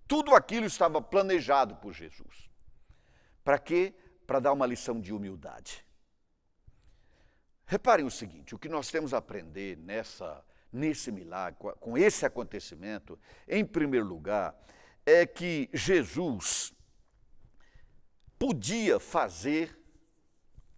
Tudo 0.07 0.35
aquilo 0.35 0.65
estava 0.65 1.01
planejado 1.01 1.75
por 1.77 1.93
Jesus. 1.93 2.49
Para 3.43 3.57
quê? 3.59 3.93
para 4.25 4.39
dar 4.39 4.53
uma 4.53 4.65
lição 4.65 4.99
de 4.99 5.13
humildade. 5.13 5.85
Reparem 7.65 8.05
o 8.05 8.11
seguinte: 8.11 8.53
o 8.53 8.59
que 8.59 8.69
nós 8.69 8.89
temos 8.89 9.13
a 9.13 9.17
aprender 9.17 9.77
nessa, 9.77 10.43
nesse 10.71 11.11
milagre, 11.11 11.59
com 11.79 11.97
esse 11.97 12.25
acontecimento, 12.25 13.19
em 13.47 13.65
primeiro 13.65 14.05
lugar, 14.05 14.55
é 15.05 15.25
que 15.25 15.69
Jesus 15.73 16.73
podia 18.37 18.99
fazer 18.99 19.77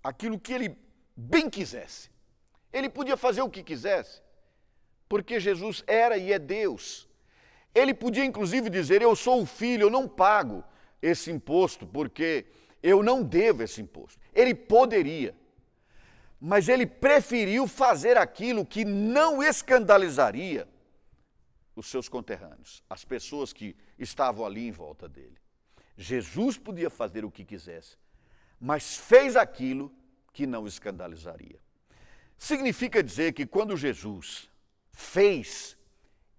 aquilo 0.03 0.39
que 0.39 0.53
ele 0.53 0.77
bem 1.15 1.49
quisesse. 1.49 2.11
Ele 2.71 2.89
podia 2.89 3.17
fazer 3.17 3.41
o 3.41 3.49
que 3.49 3.63
quisesse, 3.63 4.21
porque 5.07 5.39
Jesus 5.39 5.83
era 5.87 6.17
e 6.17 6.33
é 6.33 6.39
Deus. 6.39 7.07
Ele 7.73 7.93
podia 7.93 8.25
inclusive 8.25 8.69
dizer: 8.69 9.01
Eu 9.01 9.15
sou 9.15 9.41
o 9.41 9.45
filho, 9.45 9.83
eu 9.83 9.89
não 9.89 10.07
pago 10.07 10.63
esse 11.01 11.31
imposto, 11.31 11.85
porque 11.85 12.45
eu 12.81 13.03
não 13.03 13.23
devo 13.23 13.63
esse 13.63 13.81
imposto. 13.81 14.19
Ele 14.33 14.53
poderia, 14.53 15.35
mas 16.39 16.67
ele 16.69 16.85
preferiu 16.85 17.67
fazer 17.67 18.17
aquilo 18.17 18.65
que 18.65 18.83
não 18.83 19.41
escandalizaria 19.41 20.67
os 21.75 21.87
seus 21.87 22.09
conterrâneos, 22.09 22.83
as 22.89 23.05
pessoas 23.05 23.53
que 23.53 23.75
estavam 23.99 24.45
ali 24.45 24.67
em 24.67 24.71
volta 24.71 25.07
dele. 25.07 25.37
Jesus 25.95 26.57
podia 26.57 26.89
fazer 26.89 27.23
o 27.23 27.31
que 27.31 27.45
quisesse, 27.45 27.97
mas 28.59 28.97
fez 28.97 29.35
aquilo 29.35 29.91
que 30.33 30.47
não 30.47 30.67
escandalizaria. 30.67 31.59
Significa 32.37 33.03
dizer 33.03 33.33
que 33.33 33.45
quando 33.45 33.75
Jesus 33.75 34.49
fez, 34.97 35.77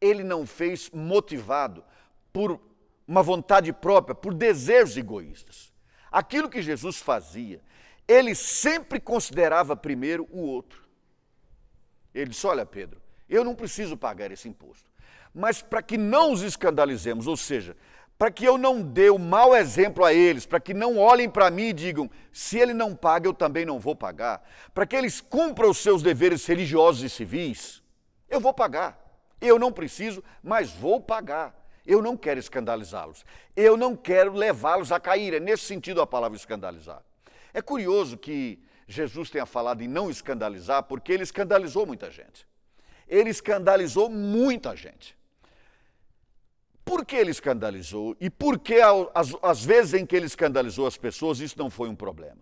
ele 0.01 0.25
não 0.25 0.45
fez 0.45 0.91
motivado 0.91 1.85
por 2.33 2.61
uma 3.07 3.23
vontade 3.23 3.73
própria, 3.73 4.17
por 4.17 4.35
desejos 4.35 4.97
egoístas. 4.97 5.73
Aquilo 6.11 6.51
que 6.51 6.61
Jesus 6.61 6.99
fazia, 6.99 7.63
ele 8.07 8.35
sempre 8.35 8.99
considerava 8.99 9.77
primeiro 9.77 10.27
o 10.33 10.41
outro. 10.41 10.83
Ele 12.13 12.31
disse: 12.31 12.47
Olha, 12.49 12.67
Pedro, 12.67 13.01
eu 13.29 13.45
não 13.45 13.55
preciso 13.55 13.97
pagar 13.97 14.33
esse 14.33 14.49
imposto, 14.49 14.91
mas 15.33 15.63
para 15.63 15.81
que 15.81 15.97
não 15.97 16.33
os 16.33 16.43
escandalizemos, 16.43 17.29
ou 17.29 17.37
seja, 17.37 17.77
para 18.19 18.33
que 18.33 18.45
eu 18.45 18.59
não 18.59 18.83
dê 18.83 19.09
o 19.09 19.19
mau 19.19 19.55
exemplo 19.55 20.05
a 20.05 20.13
eles, 20.13 20.45
para 20.45 20.59
que 20.59 20.75
não 20.75 20.99
olhem 20.99 21.31
para 21.31 21.49
mim 21.49 21.69
e 21.69 21.73
digam: 21.73 22.11
se 22.33 22.59
ele 22.59 22.75
não 22.75 22.93
paga, 22.93 23.29
eu 23.29 23.35
também 23.35 23.65
não 23.65 23.79
vou 23.79 23.95
pagar, 23.95 24.43
para 24.75 24.85
que 24.85 24.97
eles 24.97 25.21
cumpram 25.21 25.71
os 25.71 25.79
seus 25.79 26.03
deveres 26.03 26.45
religiosos 26.45 27.05
e 27.05 27.09
civis, 27.09 27.87
eu 28.29 28.41
vou 28.41 28.53
pagar. 28.53 28.99
Eu 29.41 29.59
não 29.59 29.73
preciso, 29.73 30.23
mas 30.43 30.71
vou 30.71 31.01
pagar. 31.01 31.55
Eu 31.87 32.03
não 32.03 32.17
quero 32.17 32.39
escandalizá-los. 32.39 33.25
Eu 33.57 33.77
não 33.77 33.97
quero 33.97 34.33
levá-los 34.35 34.93
a 34.93 35.01
cair. 35.01 35.35
É 35.35 35.41
nesse 35.41 35.65
sentido 35.65 36.03
a 36.03 36.07
palavra 36.07 36.37
escandalizar. 36.37 37.03
É 37.55 37.63
curioso 37.63 38.19
que 38.19 38.63
Jesus 38.87 39.31
tenha 39.31 39.47
falado 39.47 39.83
em 39.83 39.89
não 39.89 40.11
escandalizar, 40.11 40.83
porque 40.83 41.13
ele 41.13 41.23
escandalizou 41.23 41.87
muita 41.87 42.11
gente. 42.11 42.47
Ele 43.07 43.31
escandalizou 43.31 44.11
muita 44.11 44.77
gente. 44.77 45.17
Por 46.85 47.05
que 47.05 47.17
ele 47.17 47.31
escandalizou 47.31 48.17
e 48.19 48.31
por 48.31 48.59
que, 48.59 48.77
as 49.43 49.65
vezes 49.65 49.95
em 49.95 50.07
que 50.07 50.17
ele 50.17 50.27
escandalizou 50.27 50.87
as 50.87 50.97
pessoas, 50.97 51.39
isso 51.39 51.59
não 51.59 51.69
foi 51.69 51.89
um 51.89 51.95
problema? 51.95 52.39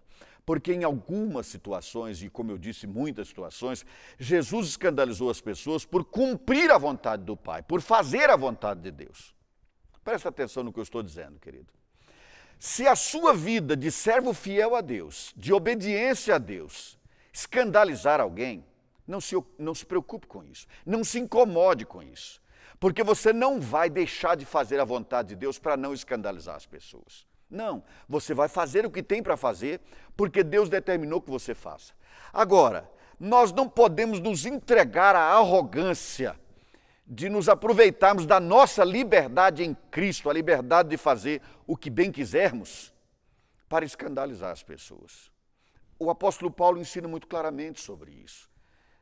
Porque 0.47 0.73
em 0.73 0.85
algumas 0.85 1.49
situações, 1.49 2.23
e 2.23 2.31
como 2.31 2.53
eu 2.53 2.57
disse, 2.57 2.87
muitas 2.87 3.27
situações, 3.27 3.85
Jesus 4.17 4.69
escandalizou 4.69 5.29
as 5.29 5.41
pessoas 5.41 5.85
por 5.85 6.05
cumprir 6.05 6.71
a 6.71 6.79
vontade 6.79 7.25
do 7.25 7.37
Pai, 7.37 7.63
por 7.63 7.81
fazer 7.81 8.31
a 8.31 8.37
vontade 8.37 8.81
de 8.81 8.93
Deus. 8.93 9.35
Presta 10.05 10.29
atenção 10.29 10.63
no 10.63 10.73
que 10.73 10.79
eu 10.79 10.85
estou 10.85 11.03
dizendo, 11.03 11.41
querido. 11.41 11.67
Se 12.61 12.87
a 12.87 12.95
sua 12.95 13.35
vida 13.35 13.77
de 13.77 13.91
servo 13.91 14.33
fiel 14.33 14.77
a 14.77 14.81
Deus, 14.81 15.35
de 15.37 15.53
obediência 15.53 16.37
a 16.37 16.39
Deus, 16.39 16.97
escandalizar 17.33 18.21
alguém, 18.21 18.65
não 19.05 19.21
se, 19.21 19.35
não 19.59 19.75
se 19.75 19.85
preocupe 19.85 20.29
com 20.29 20.45
isso, 20.45 20.69
não 20.87 21.03
se 21.03 21.19
incomode 21.19 21.85
com 21.85 22.01
isso, 22.05 22.41
porque 22.79 23.03
você 23.03 23.33
não 23.33 23.61
vai 23.61 23.91
deixar 23.91 24.37
de 24.37 24.45
fazer 24.45 24.79
a 24.79 24.85
vontade 24.85 25.31
de 25.31 25.37
Deus 25.37 25.59
para 25.59 25.77
não 25.77 25.93
escandalizar 25.93 26.55
as 26.55 26.67
pessoas. 26.67 27.27
Não, 27.49 27.83
você 28.09 28.35
vai 28.35 28.49
fazer 28.49 28.85
o 28.85 28.91
que 28.91 29.03
tem 29.03 29.23
para 29.23 29.37
fazer, 29.37 29.81
porque 30.17 30.43
Deus 30.43 30.69
determinou 30.69 31.21
que 31.21 31.31
você 31.31 31.55
faça. 31.55 31.95
Agora, 32.33 32.91
nós 33.19 33.53
não 33.53 33.69
podemos 33.69 34.19
nos 34.19 34.45
entregar 34.45 35.15
à 35.15 35.35
arrogância 35.35 36.39
de 37.07 37.29
nos 37.29 37.49
aproveitarmos 37.49 38.27
da 38.27 38.41
nossa 38.41 38.83
liberdade 38.83 39.63
em 39.63 39.75
Cristo, 39.91 40.29
a 40.29 40.33
liberdade 40.33 40.89
de 40.89 40.97
fazer 40.97 41.41
o 41.67 41.77
que 41.77 41.89
bem 41.89 42.11
quisermos, 42.11 42.93
para 43.69 43.85
escandalizar 43.85 44.51
as 44.51 44.63
pessoas. 44.63 45.31
O 45.99 46.11
apóstolo 46.11 46.51
Paulo 46.51 46.79
ensina 46.79 47.07
muito 47.07 47.27
claramente 47.27 47.81
sobre 47.81 48.11
isso. 48.11 48.51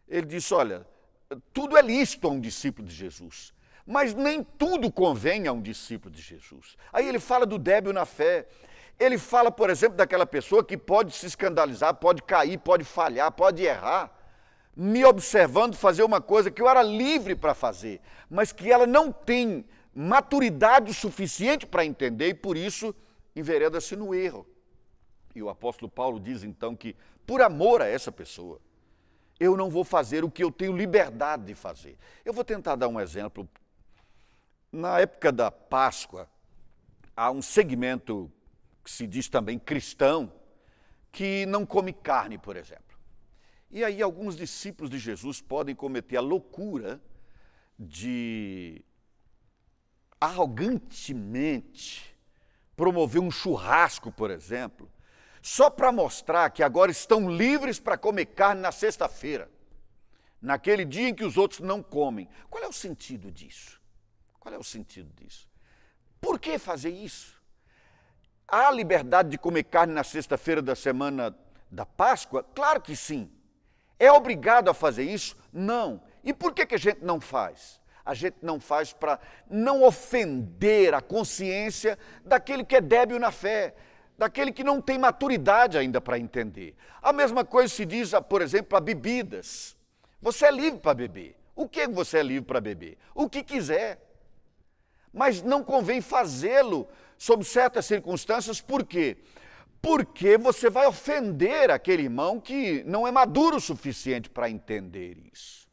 Ele 0.07 0.27
diz: 0.27 0.51
olha, 0.53 0.87
tudo 1.53 1.77
é 1.77 1.83
lícito 1.83 2.29
a 2.29 2.31
um 2.31 2.41
discípulo 2.41 2.87
de 2.87 2.95
Jesus, 2.95 3.54
mas 3.87 4.15
nem 4.15 4.43
tudo 4.43 4.91
convém 4.91 5.47
a 5.47 5.53
um 5.53 5.61
discípulo 5.61 6.15
de 6.15 6.23
Jesus. 6.23 6.77
Aí 6.93 7.09
ele 7.09 7.19
fala 7.19 7.45
do 7.45 7.59
débil 7.59 7.93
na 7.93 8.05
fé. 8.05 8.47
Ele 8.99 9.19
fala, 9.19 9.51
por 9.51 9.71
exemplo, 9.71 9.97
daquela 9.97 10.25
pessoa 10.25 10.65
que 10.65 10.77
pode 10.77 11.13
se 11.13 11.27
escandalizar, 11.27 11.95
pode 11.95 12.23
cair, 12.23 12.59
pode 12.59 12.85
falhar, 12.85 13.31
pode 13.33 13.63
errar 13.63 14.15
me 14.77 15.05
observando 15.05 15.77
fazer 15.77 16.03
uma 16.03 16.21
coisa 16.21 16.51
que 16.51 16.61
eu 16.61 16.69
era 16.69 16.83
livre 16.83 17.35
para 17.35 17.55
fazer, 17.55 18.01
mas 18.29 18.53
que 18.53 18.71
ela 18.71 18.87
não 18.87 19.13
tem 19.13 19.65
maturidade 19.95 20.93
suficiente 20.93 21.67
para 21.67 21.85
entender 21.85 22.29
e 22.29 22.35
por 22.35 22.57
isso 22.57 22.95
envereda-se 23.37 23.95
no 23.95 24.15
erro. 24.15 24.47
E 25.35 25.43
o 25.43 25.49
apóstolo 25.49 25.91
Paulo 25.91 26.19
diz 26.19 26.43
então 26.43 26.75
que, 26.75 26.97
por 27.27 27.41
amor 27.41 27.83
a 27.83 27.87
essa 27.87 28.11
pessoa, 28.11 28.61
eu 29.39 29.57
não 29.57 29.71
vou 29.71 29.85
fazer 29.85 30.25
o 30.25 30.31
que 30.31 30.43
eu 30.43 30.51
tenho 30.51 30.77
liberdade 30.77 31.45
de 31.45 31.55
fazer. 31.55 31.97
Eu 32.25 32.33
vou 32.33 32.45
tentar 32.45 32.77
dar 32.77 32.89
um 32.89 33.01
exemplo. 33.01 33.49
Na 34.75 34.99
época 34.99 35.31
da 35.31 35.53
Páscoa, 35.53 36.29
há 37.17 37.31
um 37.31 37.41
segmento 37.41 38.29
que 38.83 38.91
se 38.91 39.07
diz 39.07 39.29
também 39.29 39.57
cristão, 39.57 40.33
que 41.13 41.47
não 41.47 41.65
come 41.65 41.93
carne, 41.93 42.39
por 42.39 42.57
exemplo. 42.57 42.99
E 43.71 43.85
aí 43.85 44.03
alguns 44.03 44.37
discípulos 44.37 44.91
de 44.91 44.99
Jesus 44.99 45.41
podem 45.41 45.77
cometer 45.77 46.17
a 46.17 46.21
loucura 46.21 47.01
de 47.79 48.85
arrogantemente 50.21 52.13
promover 52.75 53.23
um 53.23 53.31
churrasco, 53.31 54.11
por 54.11 54.29
exemplo, 54.29 54.91
só 55.41 55.71
para 55.71 55.93
mostrar 55.93 56.51
que 56.51 56.65
agora 56.65 56.91
estão 56.91 57.31
livres 57.31 57.79
para 57.79 57.97
comer 57.97 58.27
carne 58.27 58.61
na 58.61 58.73
sexta-feira, 58.73 59.49
naquele 60.43 60.85
dia 60.85 61.11
em 61.11 61.15
que 61.15 61.25
os 61.25 61.37
outros 61.37 61.61
não 61.61 61.81
comem. 61.81 62.29
Qual 62.51 62.65
é 62.65 62.67
o 62.67 62.73
sentido 62.73 63.31
disso? 63.31 63.84
Qual 64.45 64.55
é 64.55 64.59
o 64.59 64.63
sentido 64.63 65.11
disso? 65.17 65.49
Por 66.21 66.39
que 66.39 66.59
fazer 66.59 66.91
isso? 66.91 67.43
Há 68.47 68.71
liberdade 68.71 69.31
de 69.31 69.39
comer 69.39 69.65
carne 69.65 69.95
na 69.95 70.05
sexta-feira 70.05 70.61
da 70.61 70.77
semana 70.77 71.35
da 71.71 71.87
Páscoa? 71.87 72.45
Claro 72.55 72.83
que 72.83 72.95
sim. 72.95 73.33
É 73.99 74.13
obrigado 74.13 74.69
a 74.69 74.75
fazer 74.75 75.05
isso? 75.05 75.35
Não. 75.51 76.03
E 76.23 76.35
por 76.35 76.53
que, 76.53 76.67
que 76.67 76.75
a 76.75 76.79
gente 76.79 77.03
não 77.03 77.23
faz? 77.23 77.81
A 78.05 78.13
gente 78.13 78.37
não 78.43 78.61
faz 78.61 78.93
para 78.93 79.19
não 79.49 79.83
ofender 79.83 80.93
a 80.93 81.01
consciência 81.01 81.99
daquele 82.23 82.67
que 82.67 82.77
é 82.77 82.83
débil 82.83 83.19
na 83.19 83.31
fé, 83.31 83.75
daquele 84.19 84.53
que 84.53 84.63
não 84.63 84.79
tem 84.79 84.99
maturidade 84.99 85.79
ainda 85.79 86.03
para 86.03 86.19
entender. 86.19 86.77
A 87.01 87.15
mesma 87.15 87.47
coisa 87.47 87.75
se 87.75 87.87
diz, 87.87 88.13
por 88.29 88.43
exemplo, 88.43 88.67
para 88.67 88.81
bebidas. 88.81 89.75
Você 90.21 90.45
é 90.45 90.51
livre 90.51 90.81
para 90.81 90.93
beber. 90.93 91.35
O 91.57 91.67
que 91.67 91.89
você 91.89 92.19
é 92.19 92.23
livre 92.23 92.47
para 92.47 92.61
beber? 92.61 92.99
O 93.15 93.27
que 93.27 93.43
quiser. 93.43 94.04
Mas 95.15 95.41
não 95.41 95.63
convém 95.63 96.01
fazê-lo 96.01 96.89
sob 97.17 97.45
certas 97.45 97.87
circunstâncias, 97.87 98.61
por 98.61 98.85
quê? 98.85 99.17
Porque 99.81 100.37
você 100.37 100.69
vai 100.69 100.87
ofender 100.87 101.71
aquele 101.71 102.03
irmão 102.03 102.41
que 102.41 102.83
não 102.85 103.07
é 103.07 103.13
maduro 103.13 103.57
o 103.57 103.61
suficiente 103.61 104.29
para 104.29 104.51
entender 104.51 105.17
isso. 105.33 105.69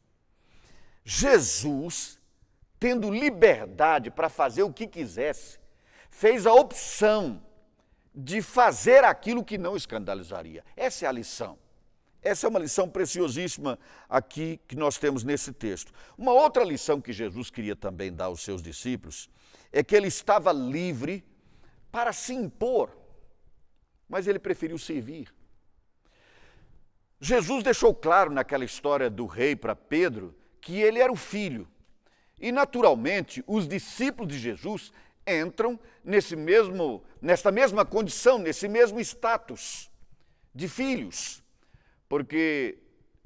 Jesus, 1.04 2.20
tendo 2.78 3.10
liberdade 3.10 4.10
para 4.10 4.28
fazer 4.28 4.62
o 4.62 4.72
que 4.72 4.86
quisesse, 4.86 5.58
fez 6.08 6.46
a 6.46 6.52
opção 6.52 7.42
de 8.14 8.40
fazer 8.40 9.02
aquilo 9.02 9.44
que 9.44 9.58
não 9.58 9.74
escandalizaria. 9.74 10.62
Essa 10.76 11.06
é 11.06 11.08
a 11.08 11.12
lição. 11.12 11.58
Essa 12.22 12.46
é 12.46 12.50
uma 12.50 12.60
lição 12.60 12.88
preciosíssima 12.88 13.76
aqui 14.08 14.60
que 14.68 14.76
nós 14.76 14.96
temos 14.96 15.24
nesse 15.24 15.52
texto. 15.52 15.92
Uma 16.16 16.32
outra 16.32 16.62
lição 16.62 17.00
que 17.00 17.12
Jesus 17.12 17.50
queria 17.50 17.74
também 17.74 18.12
dar 18.12 18.26
aos 18.26 18.42
seus 18.42 18.62
discípulos 18.62 19.28
é 19.72 19.82
que 19.82 19.96
ele 19.96 20.06
estava 20.06 20.52
livre 20.52 21.24
para 21.90 22.12
se 22.12 22.32
impor, 22.32 22.96
mas 24.08 24.28
ele 24.28 24.38
preferiu 24.38 24.78
servir. 24.78 25.34
Jesus 27.20 27.64
deixou 27.64 27.92
claro 27.92 28.30
naquela 28.30 28.64
história 28.64 29.10
do 29.10 29.26
rei 29.26 29.56
para 29.56 29.74
Pedro 29.74 30.34
que 30.60 30.80
ele 30.80 31.00
era 31.00 31.12
o 31.12 31.16
filho. 31.16 31.68
E 32.40 32.52
naturalmente, 32.52 33.42
os 33.48 33.66
discípulos 33.66 34.32
de 34.32 34.38
Jesus 34.38 34.92
entram 35.26 35.78
nesse 36.04 36.36
mesmo, 36.36 37.02
nesta 37.20 37.50
mesma 37.50 37.84
condição, 37.84 38.38
nesse 38.38 38.68
mesmo 38.68 39.00
status 39.00 39.90
de 40.54 40.68
filhos 40.68 41.41
porque 42.12 42.78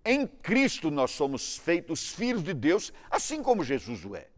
em 0.04 0.24
Cristo 0.28 0.92
nós 0.92 1.10
somos 1.10 1.56
feitos 1.56 2.10
filhos 2.10 2.44
de 2.44 2.54
Deus, 2.54 2.92
assim 3.10 3.42
como 3.42 3.64
Jesus 3.64 4.04
o 4.04 4.14
é. 4.14 4.28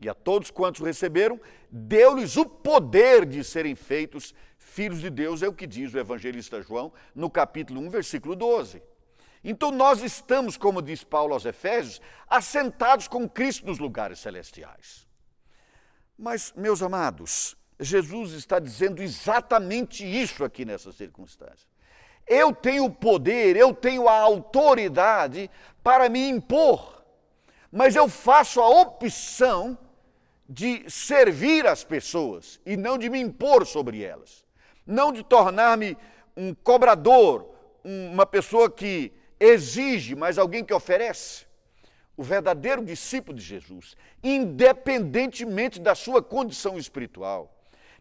E 0.00 0.08
a 0.08 0.14
todos 0.14 0.50
quantos 0.50 0.80
receberam, 0.80 1.38
deu-lhes 1.70 2.38
o 2.38 2.46
poder 2.46 3.26
de 3.26 3.44
serem 3.44 3.74
feitos 3.74 4.34
filhos 4.56 5.02
de 5.02 5.10
Deus, 5.10 5.42
é 5.42 5.48
o 5.48 5.52
que 5.52 5.66
diz 5.66 5.92
o 5.92 5.98
evangelista 5.98 6.62
João 6.62 6.94
no 7.14 7.28
capítulo 7.28 7.78
1, 7.82 7.90
versículo 7.90 8.34
12. 8.34 8.82
Então 9.44 9.70
nós 9.70 10.02
estamos, 10.02 10.56
como 10.56 10.80
diz 10.80 11.04
Paulo 11.04 11.34
aos 11.34 11.44
Efésios, 11.44 12.00
assentados 12.26 13.06
com 13.06 13.28
Cristo 13.28 13.66
nos 13.66 13.78
lugares 13.78 14.18
celestiais. 14.18 15.06
Mas, 16.16 16.54
meus 16.56 16.80
amados, 16.80 17.54
Jesus 17.78 18.32
está 18.32 18.58
dizendo 18.58 19.02
exatamente 19.02 20.06
isso 20.06 20.42
aqui 20.42 20.64
nessa 20.64 20.90
circunstância. 20.90 21.68
Eu 22.28 22.52
tenho 22.52 22.84
o 22.84 22.90
poder, 22.90 23.56
eu 23.56 23.72
tenho 23.72 24.08
a 24.08 24.18
autoridade 24.18 25.50
para 25.82 26.08
me 26.08 26.28
impor, 26.28 27.02
mas 27.72 27.96
eu 27.96 28.08
faço 28.08 28.60
a 28.60 28.68
opção 28.68 29.78
de 30.48 30.88
servir 30.90 31.66
as 31.66 31.84
pessoas 31.84 32.60
e 32.64 32.76
não 32.76 32.96
de 32.96 33.10
me 33.10 33.20
impor 33.20 33.66
sobre 33.66 34.02
elas, 34.02 34.44
não 34.86 35.12
de 35.12 35.22
tornar-me 35.22 35.96
um 36.36 36.54
cobrador, 36.54 37.50
uma 37.84 38.24
pessoa 38.24 38.70
que 38.70 39.12
exige, 39.40 40.14
mas 40.14 40.38
alguém 40.38 40.64
que 40.64 40.72
oferece. 40.72 41.46
O 42.16 42.22
verdadeiro 42.22 42.84
discípulo 42.84 43.36
de 43.36 43.44
Jesus, 43.44 43.96
independentemente 44.22 45.80
da 45.80 45.94
sua 45.94 46.22
condição 46.22 46.76
espiritual, 46.76 47.54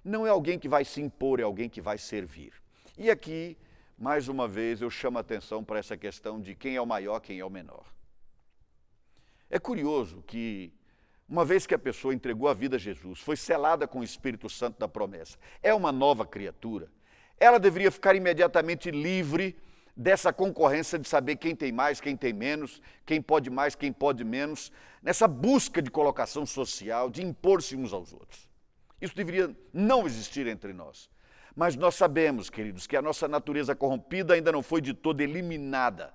não 0.04 0.26
é 0.26 0.30
alguém 0.30 0.58
que 0.58 0.70
vai 0.70 0.86
se 0.86 1.02
impor, 1.02 1.40
é 1.40 1.44
alguém 1.44 1.70
que 1.70 1.82
vai 1.82 1.98
servir. 1.98 2.54
E 2.98 3.12
aqui 3.12 3.58
mais 3.98 4.28
uma 4.28 4.48
vez 4.48 4.82
eu 4.82 4.90
chamo 4.90 5.18
a 5.18 5.22
atenção 5.22 5.64
para 5.64 5.80
essa 5.80 5.98
questão 5.98 6.40
de 6.40 6.54
quem 6.54 6.76
é 6.76 6.82
o 6.82 6.86
maior, 6.86 7.20
quem 7.20 7.40
é 7.40 7.46
o 7.46 7.50
menor. 7.50 7.86
É 9.50 9.58
curioso 9.58 10.24
que, 10.28 10.72
uma 11.28 11.44
vez 11.44 11.66
que 11.66 11.74
a 11.74 11.80
pessoa 11.80 12.14
entregou 12.14 12.48
a 12.48 12.54
vida 12.54 12.76
a 12.76 12.80
Jesus, 12.80 13.20
foi 13.20 13.36
selada 13.36 13.88
com 13.88 14.00
o 14.00 14.04
Espírito 14.04 14.50
Santo 14.50 14.78
da 14.78 14.88
promessa, 14.88 15.38
é 15.64 15.74
uma 15.74 15.92
nova 15.92 16.26
criatura, 16.26 16.92
ela 17.40 17.60
deveria 17.60 17.92
ficar 17.92 18.16
imediatamente 18.16 18.92
livre 18.92 19.58
dessa 19.96 20.32
concorrência 20.32 21.00
de 21.00 21.08
saber 21.08 21.38
quem 21.38 21.56
tem 21.56 21.72
mais, 21.72 22.00
quem 22.00 22.16
tem 22.16 22.32
menos, 22.32 22.82
quem 23.04 23.20
pode 23.20 23.50
mais, 23.50 23.74
quem 23.74 23.92
pode 23.92 24.24
menos, 24.24 24.72
nessa 25.02 25.28
busca 25.28 25.82
de 25.82 25.90
colocação 25.90 26.46
social, 26.46 27.10
de 27.10 27.24
impor-se 27.24 27.76
uns 27.76 27.94
aos 27.94 28.14
outros. 28.14 28.48
Isso 29.02 29.16
deveria 29.16 29.56
não 29.74 30.06
existir 30.06 30.46
entre 30.46 30.72
nós. 30.72 31.10
Mas 31.58 31.76
nós 31.76 31.96
sabemos, 31.96 32.52
queridos, 32.52 32.86
que 32.86 32.96
a 32.96 33.02
nossa 33.02 33.28
natureza 33.28 33.76
corrompida 33.76 34.36
ainda 34.36 34.52
não 34.52 34.62
foi 34.62 34.80
de 34.80 34.94
todo 34.94 35.22
eliminada. 35.22 36.14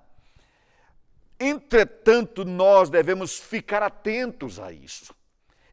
Entretanto, 1.37 2.45
nós 2.45 2.89
devemos 2.89 3.39
ficar 3.39 3.83
atentos 3.83 4.57
a 4.57 4.71
isso. 4.71 5.13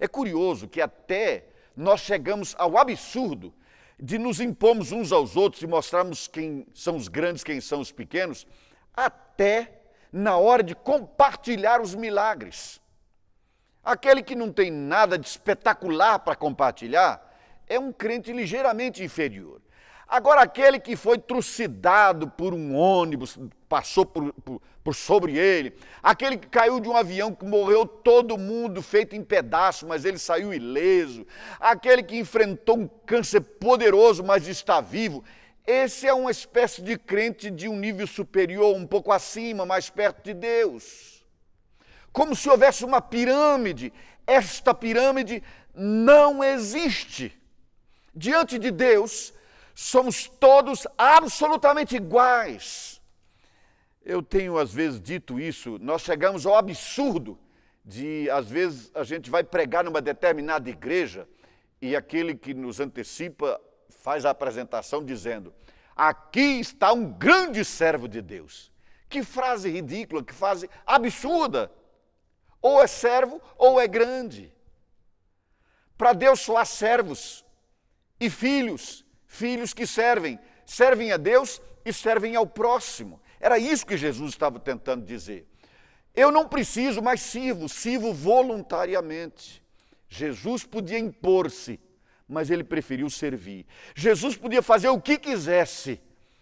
É 0.00 0.08
curioso 0.08 0.66
que 0.66 0.80
até 0.80 1.50
nós 1.76 2.00
chegamos 2.00 2.52
ao 2.58 2.76
absurdo 2.76 3.54
de 3.96 4.18
nos 4.18 4.40
impormos 4.40 4.90
uns 4.90 5.12
aos 5.12 5.36
outros 5.36 5.62
e 5.62 5.68
mostrarmos 5.68 6.26
quem 6.26 6.66
são 6.74 6.96
os 6.96 7.06
grandes, 7.06 7.44
quem 7.44 7.60
são 7.60 7.80
os 7.80 7.92
pequenos, 7.92 8.48
até 8.92 9.82
na 10.12 10.36
hora 10.36 10.64
de 10.64 10.74
compartilhar 10.74 11.80
os 11.80 11.94
milagres. 11.94 12.80
Aquele 13.84 14.20
que 14.20 14.34
não 14.34 14.52
tem 14.52 14.68
nada 14.68 15.16
de 15.16 15.28
espetacular 15.28 16.18
para 16.18 16.34
compartilhar, 16.34 17.29
é 17.70 17.78
um 17.78 17.92
crente 17.92 18.32
ligeiramente 18.32 19.02
inferior. 19.02 19.62
Agora, 20.06 20.42
aquele 20.42 20.80
que 20.80 20.96
foi 20.96 21.16
trucidado 21.18 22.28
por 22.28 22.52
um 22.52 22.74
ônibus, 22.74 23.38
passou 23.68 24.04
por, 24.04 24.32
por, 24.32 24.60
por, 24.82 24.92
sobre 24.92 25.38
ele, 25.38 25.72
aquele 26.02 26.36
que 26.36 26.48
caiu 26.48 26.80
de 26.80 26.88
um 26.88 26.96
avião 26.96 27.32
que 27.32 27.44
morreu 27.44 27.86
todo 27.86 28.36
mundo 28.36 28.82
feito 28.82 29.14
em 29.14 29.22
pedaços, 29.22 29.88
mas 29.88 30.04
ele 30.04 30.18
saiu 30.18 30.52
ileso, 30.52 31.24
aquele 31.60 32.02
que 32.02 32.18
enfrentou 32.18 32.76
um 32.76 32.88
câncer 33.06 33.40
poderoso, 33.40 34.24
mas 34.24 34.48
está 34.48 34.80
vivo, 34.80 35.22
esse 35.64 36.08
é 36.08 36.12
uma 36.12 36.32
espécie 36.32 36.82
de 36.82 36.98
crente 36.98 37.48
de 37.48 37.68
um 37.68 37.76
nível 37.78 38.08
superior, 38.08 38.74
um 38.74 38.84
pouco 38.88 39.12
acima, 39.12 39.64
mais 39.64 39.88
perto 39.88 40.24
de 40.24 40.34
Deus. 40.34 41.24
Como 42.12 42.34
se 42.34 42.50
houvesse 42.50 42.84
uma 42.84 43.00
pirâmide. 43.00 43.92
Esta 44.26 44.74
pirâmide 44.74 45.40
não 45.72 46.42
existe. 46.42 47.39
Diante 48.14 48.58
de 48.58 48.70
Deus, 48.70 49.32
somos 49.74 50.28
todos 50.28 50.86
absolutamente 50.98 51.96
iguais. 51.96 53.00
Eu 54.04 54.22
tenho 54.22 54.58
às 54.58 54.72
vezes 54.72 55.00
dito 55.00 55.38
isso, 55.38 55.78
nós 55.80 56.02
chegamos 56.02 56.46
ao 56.46 56.56
absurdo 56.56 57.38
de, 57.84 58.28
às 58.30 58.48
vezes, 58.48 58.90
a 58.94 59.02
gente 59.02 59.30
vai 59.30 59.42
pregar 59.42 59.84
numa 59.84 60.00
determinada 60.00 60.68
igreja 60.68 61.28
e 61.80 61.96
aquele 61.96 62.34
que 62.34 62.52
nos 62.52 62.78
antecipa 62.78 63.60
faz 63.88 64.24
a 64.24 64.30
apresentação 64.30 65.04
dizendo: 65.04 65.52
Aqui 65.96 66.60
está 66.60 66.92
um 66.92 67.10
grande 67.10 67.64
servo 67.64 68.08
de 68.08 68.20
Deus. 68.20 68.70
Que 69.08 69.22
frase 69.22 69.68
ridícula, 69.70 70.22
que 70.22 70.32
frase 70.32 70.68
absurda. 70.86 71.70
Ou 72.62 72.82
é 72.82 72.86
servo 72.86 73.40
ou 73.56 73.80
é 73.80 73.88
grande. 73.88 74.52
Para 75.96 76.12
Deus 76.12 76.40
só 76.40 76.58
há 76.58 76.64
servos 76.64 77.44
e 78.20 78.28
filhos, 78.28 79.04
filhos 79.26 79.72
que 79.72 79.86
servem, 79.86 80.38
servem 80.66 81.10
a 81.10 81.16
Deus 81.16 81.60
e 81.84 81.92
servem 81.92 82.36
ao 82.36 82.46
próximo. 82.46 83.20
Era 83.40 83.58
isso 83.58 83.86
que 83.86 83.96
Jesus 83.96 84.32
estava 84.32 84.60
tentando 84.60 85.04
dizer. 85.04 85.46
Eu 86.14 86.30
não 86.30 86.46
preciso, 86.46 87.00
mas 87.00 87.20
sirvo, 87.22 87.68
sirvo 87.68 88.12
voluntariamente. 88.12 89.62
Jesus 90.08 90.64
podia 90.64 90.98
impor-se, 90.98 91.80
mas 92.28 92.50
ele 92.50 92.64
preferiu 92.64 93.08
servir. 93.08 93.64
Jesus 93.94 94.36
podia 94.36 94.60
fazer 94.60 94.88
o 94.88 95.00
que 95.00 95.16
quisesse, 95.16 96.00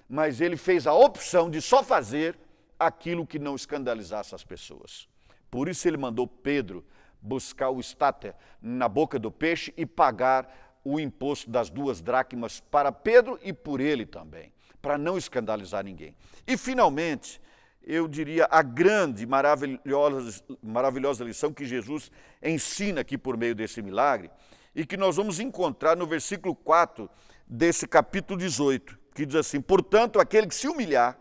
mas 0.08 0.40
ele 0.40 0.56
fez 0.56 0.86
a 0.86 0.94
opção 0.94 1.48
de 1.48 1.60
só 1.60 1.84
fazer 1.84 2.36
aquilo 2.78 3.26
que 3.26 3.38
não 3.38 3.54
escandalizasse 3.54 4.34
as 4.34 4.42
pessoas. 4.42 5.08
Por 5.50 5.68
isso 5.68 5.86
ele 5.86 5.96
mandou 5.96 6.26
Pedro 6.26 6.84
buscar 7.20 7.70
o 7.70 7.80
estáter 7.80 8.34
na 8.60 8.88
boca 8.88 9.18
do 9.18 9.30
peixe 9.30 9.72
e 9.76 9.84
pagar 9.84 10.67
o 10.92 10.98
imposto 10.98 11.50
das 11.50 11.68
duas 11.68 12.00
dracmas 12.00 12.60
para 12.60 12.90
Pedro 12.90 13.38
e 13.42 13.52
por 13.52 13.80
ele 13.80 14.06
também, 14.06 14.52
para 14.80 14.96
não 14.96 15.18
escandalizar 15.18 15.84
ninguém. 15.84 16.16
E 16.46 16.56
finalmente, 16.56 17.40
eu 17.82 18.08
diria, 18.08 18.48
a 18.50 18.62
grande, 18.62 19.26
maravilhosa, 19.26 20.42
maravilhosa 20.62 21.24
lição 21.24 21.52
que 21.52 21.64
Jesus 21.64 22.10
ensina 22.42 23.02
aqui 23.02 23.18
por 23.18 23.36
meio 23.36 23.54
desse 23.54 23.82
milagre 23.82 24.30
e 24.74 24.86
que 24.86 24.96
nós 24.96 25.16
vamos 25.16 25.40
encontrar 25.40 25.96
no 25.96 26.06
versículo 26.06 26.54
4 26.54 27.08
desse 27.46 27.86
capítulo 27.86 28.38
18, 28.38 28.98
que 29.14 29.26
diz 29.26 29.36
assim: 29.36 29.60
Portanto, 29.60 30.18
aquele 30.18 30.46
que 30.46 30.54
se 30.54 30.68
humilhar, 30.68 31.18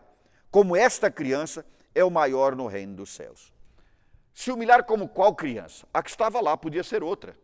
como 0.49 0.75
esta 0.75 1.11
criança, 1.11 1.65
é 1.93 2.03
o 2.03 2.11
maior 2.11 2.55
no 2.55 2.67
reino 2.67 2.95
dos 2.95 3.09
céus. 3.09 3.53
Se 4.33 4.51
humilhar 4.51 4.83
como 4.83 5.09
qual 5.09 5.35
criança? 5.35 5.87
A 5.93 6.03
que 6.03 6.09
estava 6.09 6.39
lá 6.39 6.55
podia 6.55 6.83
ser 6.83 7.01
outra. 7.01 7.35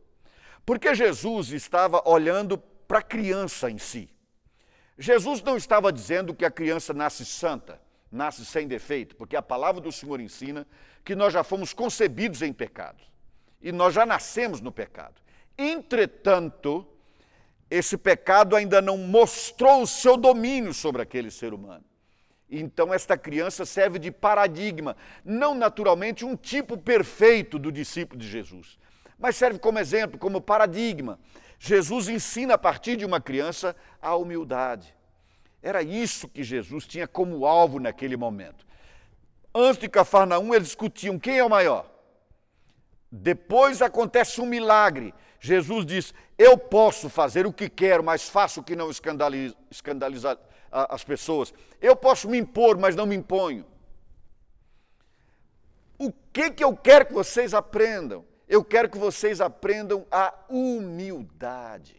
Porque 0.66 0.96
Jesus 0.96 1.52
estava 1.52 2.02
olhando 2.06 2.58
para 2.58 3.00
a 3.00 3.04
criança 3.04 3.70
em 3.70 3.78
si. 3.78 4.10
Jesus 4.98 5.42
não 5.42 5.58
estava 5.58 5.92
dizendo 5.92 6.34
que 6.34 6.46
a 6.46 6.52
criança 6.52 6.94
nasce 6.94 7.26
santa, 7.26 7.82
nasce 8.12 8.46
sem 8.46 8.68
defeito, 8.68 9.16
porque 9.16 9.36
a 9.36 9.42
palavra 9.42 9.82
do 9.82 9.92
Senhor 9.92 10.20
ensina 10.20 10.68
que 11.04 11.16
nós 11.16 11.34
já 11.34 11.44
fomos 11.44 11.74
concebidos 11.74 12.42
em 12.42 12.54
pecado 12.54 13.04
e 13.62 13.72
nós 13.72 13.94
já 13.94 14.06
nascemos 14.06 14.62
no 14.62 14.72
pecado. 14.72 15.16
Entretanto, 15.58 16.88
esse 17.70 17.98
pecado 17.98 18.56
ainda 18.56 18.82
não 18.82 18.98
mostrou 18.98 19.82
o 19.82 19.88
seu 19.88 20.16
domínio 20.16 20.74
sobre 20.74 21.02
aquele 21.02 21.32
ser 21.32 21.54
humano. 21.54 21.84
Então, 22.50 22.94
esta 22.94 23.18
criança 23.18 23.66
serve 23.66 23.98
de 23.98 24.12
paradigma, 24.12 24.96
não 25.26 25.56
naturalmente 25.56 26.24
um 26.24 26.36
tipo 26.36 26.78
perfeito 26.78 27.58
do 27.58 27.72
discípulo 27.72 28.20
de 28.20 28.28
Jesus, 28.28 28.78
mas 29.18 29.36
serve 29.36 29.60
como 29.60 29.80
exemplo, 29.80 30.20
como 30.20 30.42
paradigma. 30.42 31.20
Jesus 31.60 32.10
ensina 32.10 32.56
a 32.56 32.58
partir 32.58 32.98
de 32.98 33.06
uma 33.06 33.22
criança 33.22 33.76
a 34.02 34.16
humildade. 34.16 34.94
Era 35.62 35.82
isso 35.82 36.28
que 36.28 36.44
Jesus 36.44 36.86
tinha 36.86 37.08
como 37.08 37.46
alvo 37.46 37.80
naquele 37.80 38.18
momento. 38.18 38.66
Antes 39.56 39.80
de 39.80 39.88
Cafarnaum, 39.88 40.54
eles 40.54 40.68
discutiam 40.68 41.18
quem 41.18 41.38
é 41.38 41.44
o 41.44 41.50
maior. 41.50 41.90
Depois 43.10 43.82
acontece 43.82 44.42
um 44.42 44.46
milagre. 44.46 45.14
Jesus 45.40 45.86
diz: 45.86 46.14
Eu 46.38 46.58
posso 46.58 47.10
fazer 47.10 47.46
o 47.46 47.54
que 47.54 47.70
quero, 47.70 48.04
mas 48.04 48.28
faço 48.28 48.60
o 48.60 48.64
que 48.64 48.76
não 48.76 48.90
escandaliza, 48.90 49.56
escandaliza 49.70 50.40
as 50.72 51.04
pessoas. 51.04 51.54
Eu 51.80 51.96
posso 51.96 52.28
me 52.28 52.38
impor, 52.38 52.78
mas 52.78 52.96
não 52.96 53.06
me 53.06 53.16
imponho. 53.16 53.66
O 55.98 56.12
que, 56.34 56.50
que 56.50 56.64
eu 56.64 56.76
quero 56.76 57.06
que 57.06 57.14
vocês 57.14 57.54
aprendam? 57.54 58.26
Eu 58.54 58.64
quero 58.64 58.88
que 58.88 59.00
vocês 59.00 59.42
aprendam 59.42 60.06
a 60.12 60.32
humildade. 60.48 61.96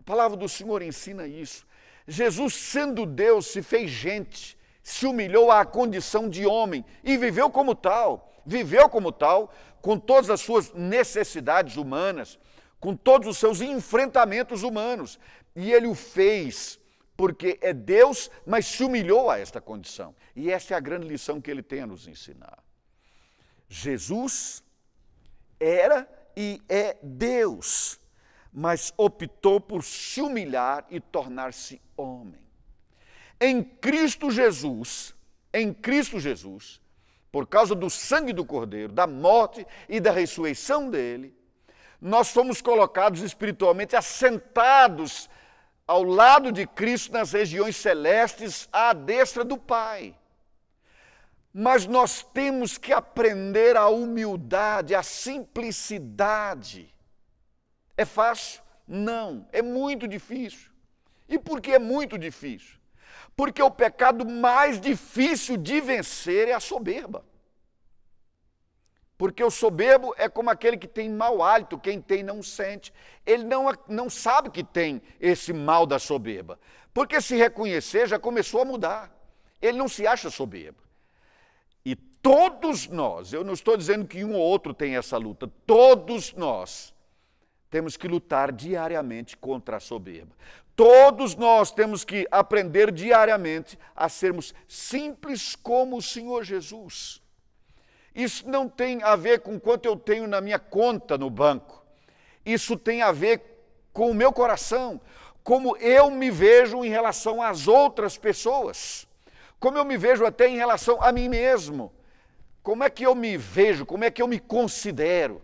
A 0.00 0.04
palavra 0.04 0.38
do 0.38 0.48
Senhor 0.48 0.80
ensina 0.80 1.26
isso. 1.26 1.66
Jesus, 2.08 2.54
sendo 2.54 3.04
Deus, 3.04 3.48
se 3.48 3.60
fez 3.60 3.90
gente, 3.90 4.56
se 4.82 5.04
humilhou 5.04 5.50
à 5.50 5.66
condição 5.66 6.30
de 6.30 6.46
homem 6.46 6.82
e 7.04 7.18
viveu 7.18 7.50
como 7.50 7.74
tal. 7.74 8.32
Viveu 8.46 8.88
como 8.88 9.12
tal, 9.12 9.52
com 9.82 9.98
todas 9.98 10.30
as 10.30 10.40
suas 10.40 10.72
necessidades 10.72 11.76
humanas, 11.76 12.38
com 12.80 12.96
todos 12.96 13.28
os 13.28 13.36
seus 13.36 13.60
enfrentamentos 13.60 14.62
humanos. 14.62 15.20
E 15.54 15.74
ele 15.74 15.88
o 15.88 15.94
fez 15.94 16.80
porque 17.18 17.58
é 17.60 17.74
Deus, 17.74 18.30
mas 18.46 18.64
se 18.64 18.82
humilhou 18.82 19.30
a 19.30 19.38
esta 19.38 19.60
condição. 19.60 20.16
E 20.34 20.50
essa 20.50 20.72
é 20.72 20.76
a 20.78 20.80
grande 20.80 21.06
lição 21.06 21.38
que 21.38 21.50
ele 21.50 21.62
tem 21.62 21.82
a 21.82 21.86
nos 21.86 22.08
ensinar. 22.08 22.64
Jesus 23.68 24.64
era 25.62 26.08
e 26.36 26.60
é 26.68 26.96
Deus 27.02 28.00
mas 28.52 28.92
optou 28.98 29.58
por 29.58 29.82
se 29.82 30.20
humilhar 30.20 30.84
e 30.90 31.00
tornar-se 31.00 31.80
homem. 31.96 32.42
Em 33.40 33.64
Cristo 33.64 34.30
Jesus, 34.30 35.14
em 35.52 35.72
Cristo 35.72 36.20
Jesus, 36.20 36.80
por 37.30 37.46
causa 37.46 37.74
do 37.74 37.88
sangue 37.88 38.32
do 38.32 38.44
Cordeiro, 38.44 38.92
da 38.92 39.06
morte 39.06 39.66
e 39.88 39.98
da 39.98 40.12
ressurreição 40.12 40.90
dele, 40.90 41.34
nós 41.98 42.28
fomos 42.28 42.60
colocados 42.60 43.22
espiritualmente 43.22 43.96
assentados 43.96 45.30
ao 45.86 46.02
lado 46.02 46.52
de 46.52 46.66
Cristo 46.66 47.12
nas 47.12 47.32
regiões 47.32 47.76
celestes, 47.76 48.68
à 48.70 48.92
destra 48.92 49.44
do 49.44 49.56
Pai. 49.56 50.14
Mas 51.52 51.86
nós 51.86 52.22
temos 52.22 52.78
que 52.78 52.92
aprender 52.92 53.76
a 53.76 53.88
humildade, 53.88 54.94
a 54.94 55.02
simplicidade 55.02 56.92
é 57.96 58.04
fácil? 58.04 58.62
Não, 58.86 59.46
é 59.52 59.62
muito 59.62 60.08
difícil. 60.08 60.70
E 61.28 61.38
por 61.38 61.60
que 61.60 61.72
é 61.72 61.78
muito 61.78 62.18
difícil? 62.18 62.78
Porque 63.36 63.62
o 63.62 63.70
pecado 63.70 64.28
mais 64.28 64.80
difícil 64.80 65.56
de 65.56 65.80
vencer 65.80 66.48
é 66.48 66.52
a 66.52 66.60
soberba. 66.60 67.24
Porque 69.16 69.42
o 69.42 69.50
soberbo 69.50 70.14
é 70.18 70.28
como 70.28 70.50
aquele 70.50 70.76
que 70.76 70.88
tem 70.88 71.08
mau 71.08 71.42
hálito, 71.42 71.78
quem 71.78 72.00
tem 72.00 72.22
não 72.22 72.42
sente. 72.42 72.92
Ele 73.24 73.44
não, 73.44 73.72
não 73.88 74.10
sabe 74.10 74.50
que 74.50 74.64
tem 74.64 75.00
esse 75.20 75.52
mal 75.52 75.86
da 75.86 75.98
soberba. 75.98 76.58
Porque 76.92 77.20
se 77.20 77.36
reconhecer 77.36 78.08
já 78.08 78.18
começou 78.18 78.60
a 78.60 78.64
mudar. 78.64 79.16
Ele 79.60 79.78
não 79.78 79.88
se 79.88 80.06
acha 80.06 80.28
soberbo. 80.28 80.82
Todos 82.22 82.86
nós, 82.86 83.32
eu 83.32 83.42
não 83.42 83.52
estou 83.52 83.76
dizendo 83.76 84.06
que 84.06 84.24
um 84.24 84.34
ou 84.34 84.40
outro 84.40 84.72
tem 84.72 84.96
essa 84.96 85.18
luta, 85.18 85.50
todos 85.66 86.32
nós 86.34 86.94
temos 87.68 87.96
que 87.96 88.06
lutar 88.06 88.52
diariamente 88.52 89.36
contra 89.36 89.78
a 89.78 89.80
soberba. 89.80 90.36
Todos 90.76 91.34
nós 91.34 91.72
temos 91.72 92.04
que 92.04 92.26
aprender 92.30 92.92
diariamente 92.92 93.78
a 93.94 94.08
sermos 94.08 94.54
simples 94.68 95.56
como 95.56 95.96
o 95.96 96.02
Senhor 96.02 96.44
Jesus. 96.44 97.20
Isso 98.14 98.48
não 98.48 98.68
tem 98.68 99.02
a 99.02 99.16
ver 99.16 99.40
com 99.40 99.58
quanto 99.58 99.86
eu 99.86 99.96
tenho 99.96 100.26
na 100.26 100.40
minha 100.40 100.58
conta 100.58 101.18
no 101.18 101.28
banco. 101.28 101.84
Isso 102.44 102.76
tem 102.76 103.02
a 103.02 103.10
ver 103.10 103.42
com 103.92 104.10
o 104.10 104.14
meu 104.14 104.32
coração, 104.32 105.00
como 105.42 105.76
eu 105.78 106.10
me 106.10 106.30
vejo 106.30 106.84
em 106.84 106.88
relação 106.88 107.42
às 107.42 107.66
outras 107.66 108.16
pessoas, 108.16 109.08
como 109.58 109.76
eu 109.76 109.84
me 109.84 109.96
vejo 109.96 110.24
até 110.24 110.48
em 110.48 110.56
relação 110.56 111.02
a 111.02 111.10
mim 111.10 111.28
mesmo. 111.28 111.92
Como 112.62 112.84
é 112.84 112.90
que 112.90 113.04
eu 113.04 113.14
me 113.14 113.36
vejo? 113.36 113.84
Como 113.84 114.04
é 114.04 114.10
que 114.10 114.22
eu 114.22 114.28
me 114.28 114.38
considero? 114.38 115.42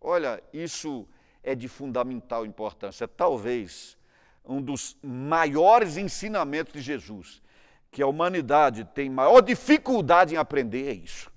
Olha, 0.00 0.42
isso 0.52 1.08
é 1.42 1.54
de 1.54 1.66
fundamental 1.68 2.46
importância. 2.46 3.08
Talvez 3.08 3.96
um 4.44 4.62
dos 4.62 4.96
maiores 5.02 5.96
ensinamentos 5.96 6.72
de 6.72 6.80
Jesus, 6.80 7.42
que 7.90 8.00
a 8.00 8.06
humanidade 8.06 8.84
tem 8.94 9.10
maior 9.10 9.40
dificuldade 9.40 10.34
em 10.34 10.38
aprender, 10.38 10.88
é 10.88 10.92
isso. 10.92 11.30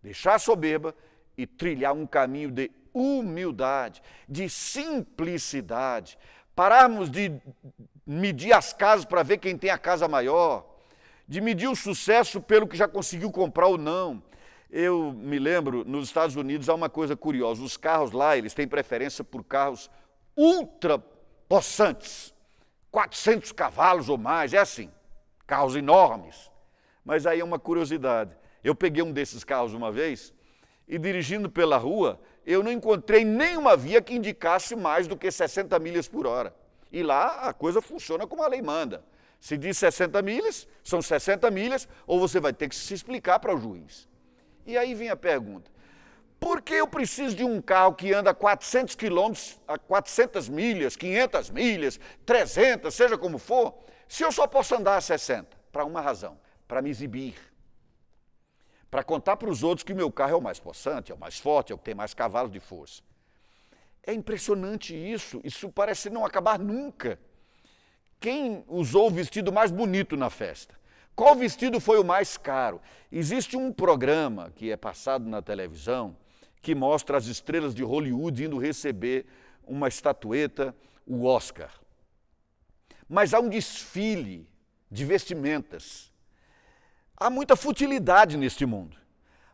Deixar 0.00 0.34
a 0.34 0.38
soberba 0.38 0.94
e 1.36 1.46
trilhar 1.46 1.92
um 1.92 2.06
caminho 2.06 2.50
de 2.50 2.70
humildade, 2.94 4.00
de 4.28 4.48
simplicidade. 4.48 6.16
Pararmos 6.54 7.10
de 7.10 7.32
medir 8.06 8.52
as 8.52 8.72
casas 8.72 9.04
para 9.04 9.24
ver 9.24 9.38
quem 9.38 9.58
tem 9.58 9.70
a 9.70 9.76
casa 9.76 10.06
maior, 10.06 10.75
de 11.26 11.40
medir 11.40 11.68
o 11.68 11.76
sucesso 11.76 12.40
pelo 12.40 12.66
que 12.66 12.76
já 12.76 12.86
conseguiu 12.86 13.30
comprar 13.30 13.66
ou 13.66 13.78
não 13.78 14.22
eu 14.70 15.12
me 15.12 15.38
lembro, 15.38 15.84
nos 15.84 16.08
Estados 16.08 16.36
Unidos 16.36 16.68
há 16.68 16.74
uma 16.74 16.88
coisa 16.88 17.16
curiosa, 17.16 17.62
os 17.62 17.76
carros 17.76 18.12
lá, 18.12 18.36
eles 18.36 18.54
têm 18.54 18.66
preferência 18.66 19.22
por 19.22 19.44
carros 19.44 19.90
ultra 20.36 20.98
possantes, 21.48 22.34
400 22.90 23.52
cavalos 23.52 24.08
ou 24.08 24.18
mais, 24.18 24.52
é 24.52 24.58
assim, 24.58 24.90
carros 25.46 25.76
enormes. 25.76 26.50
Mas 27.04 27.26
aí 27.26 27.40
é 27.40 27.44
uma 27.44 27.58
curiosidade, 27.58 28.36
eu 28.62 28.74
peguei 28.74 29.02
um 29.02 29.12
desses 29.12 29.44
carros 29.44 29.72
uma 29.72 29.92
vez 29.92 30.34
e 30.88 30.98
dirigindo 30.98 31.48
pela 31.48 31.76
rua, 31.76 32.20
eu 32.44 32.62
não 32.62 32.70
encontrei 32.70 33.24
nenhuma 33.24 33.76
via 33.76 34.02
que 34.02 34.14
indicasse 34.14 34.74
mais 34.76 35.06
do 35.06 35.16
que 35.16 35.30
60 35.30 35.78
milhas 35.78 36.06
por 36.08 36.26
hora. 36.26 36.54
E 36.92 37.02
lá 37.02 37.48
a 37.48 37.52
coisa 37.52 37.80
funciona 37.82 38.26
como 38.26 38.42
a 38.42 38.48
lei 38.48 38.62
manda. 38.62 39.04
Se 39.46 39.56
diz 39.56 39.78
60 39.78 40.20
milhas, 40.22 40.66
são 40.82 41.00
60 41.00 41.48
milhas, 41.52 41.88
ou 42.04 42.18
você 42.18 42.40
vai 42.40 42.52
ter 42.52 42.68
que 42.68 42.74
se 42.74 42.92
explicar 42.92 43.38
para 43.38 43.54
o 43.54 43.56
juiz. 43.56 44.08
E 44.66 44.76
aí 44.76 44.92
vem 44.92 45.08
a 45.08 45.14
pergunta: 45.14 45.70
por 46.40 46.60
que 46.60 46.74
eu 46.74 46.88
preciso 46.88 47.36
de 47.36 47.44
um 47.44 47.62
carro 47.62 47.94
que 47.94 48.12
anda 48.12 48.34
400 48.34 48.96
quilômetros, 48.96 49.56
a 49.68 49.78
400 49.78 50.48
milhas, 50.48 50.96
500 50.96 51.50
milhas, 51.50 52.00
300, 52.24 52.92
seja 52.92 53.16
como 53.16 53.38
for, 53.38 53.72
se 54.08 54.24
eu 54.24 54.32
só 54.32 54.48
posso 54.48 54.74
andar 54.74 54.96
a 54.96 55.00
60? 55.00 55.56
para 55.70 55.84
uma 55.84 56.00
razão: 56.00 56.36
para 56.66 56.82
me 56.82 56.90
exibir. 56.90 57.36
Para 58.90 59.04
contar 59.04 59.36
para 59.36 59.48
os 59.48 59.62
outros 59.62 59.84
que 59.84 59.92
o 59.92 59.96
meu 59.96 60.10
carro 60.10 60.32
é 60.32 60.36
o 60.36 60.42
mais 60.42 60.58
possante, 60.58 61.12
é 61.12 61.14
o 61.14 61.18
mais 61.18 61.38
forte, 61.38 61.70
é 61.70 61.74
o 61.76 61.78
que 61.78 61.84
tem 61.84 61.94
mais 61.94 62.12
cavalos 62.14 62.50
de 62.50 62.58
força. 62.58 63.00
É 64.02 64.12
impressionante 64.12 64.92
isso, 64.92 65.40
isso 65.44 65.70
parece 65.70 66.10
não 66.10 66.26
acabar 66.26 66.58
nunca. 66.58 67.16
Quem 68.20 68.64
usou 68.66 69.08
o 69.08 69.10
vestido 69.10 69.52
mais 69.52 69.70
bonito 69.70 70.16
na 70.16 70.30
festa? 70.30 70.74
Qual 71.14 71.34
vestido 71.34 71.80
foi 71.80 71.98
o 71.98 72.04
mais 72.04 72.36
caro? 72.36 72.80
Existe 73.10 73.56
um 73.56 73.72
programa 73.72 74.52
que 74.54 74.70
é 74.70 74.76
passado 74.76 75.28
na 75.28 75.40
televisão 75.40 76.16
que 76.60 76.74
mostra 76.74 77.16
as 77.16 77.26
estrelas 77.26 77.74
de 77.74 77.82
Hollywood 77.82 78.44
indo 78.44 78.58
receber 78.58 79.26
uma 79.66 79.88
estatueta, 79.88 80.74
o 81.06 81.24
Oscar. 81.24 81.70
Mas 83.08 83.32
há 83.32 83.40
um 83.40 83.48
desfile 83.48 84.48
de 84.90 85.04
vestimentas. 85.04 86.12
Há 87.16 87.30
muita 87.30 87.56
futilidade 87.56 88.36
neste 88.36 88.66
mundo, 88.66 88.96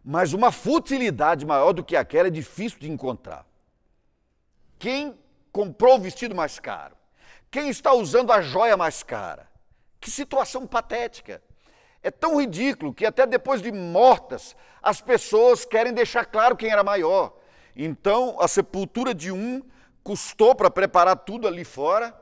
mas 0.03 0.33
uma 0.33 0.51
futilidade 0.51 1.47
maior 1.47 1.73
do 1.73 1.85
que 1.85 1.97
aquela 1.97 2.29
é 2.29 2.31
difícil 2.31 2.79
de 2.79 2.91
encontrar. 2.91 3.47
Quem 4.79 5.17
comprou 5.53 5.97
o 5.97 6.01
vestido 6.01 6.35
mais 6.35 6.59
caro? 6.59 6.97
Quem 7.53 7.69
está 7.69 7.93
usando 7.93 8.33
a 8.33 8.41
joia 8.41 8.79
mais 8.79 9.03
cara? 9.03 9.47
Que 10.01 10.11
situação 10.11 10.67
patética. 10.67 11.43
É 12.03 12.11
tão 12.11 12.41
ridículo 12.41 12.95
que 12.95 13.05
até 13.05 13.27
depois 13.27 13.61
de 13.61 13.71
mortas, 13.71 14.57
as 14.83 15.03
pessoas 15.03 15.67
querem 15.67 15.93
deixar 15.93 16.25
claro 16.25 16.57
quem 16.57 16.71
era 16.71 16.83
maior. 16.83 17.37
Então, 17.77 18.39
a 18.41 18.49
sepultura 18.49 19.15
de 19.15 19.31
um 19.31 19.63
custou 20.03 20.55
para 20.55 20.71
preparar 20.71 21.15
tudo 21.15 21.47
ali 21.47 21.63
fora 21.63 22.19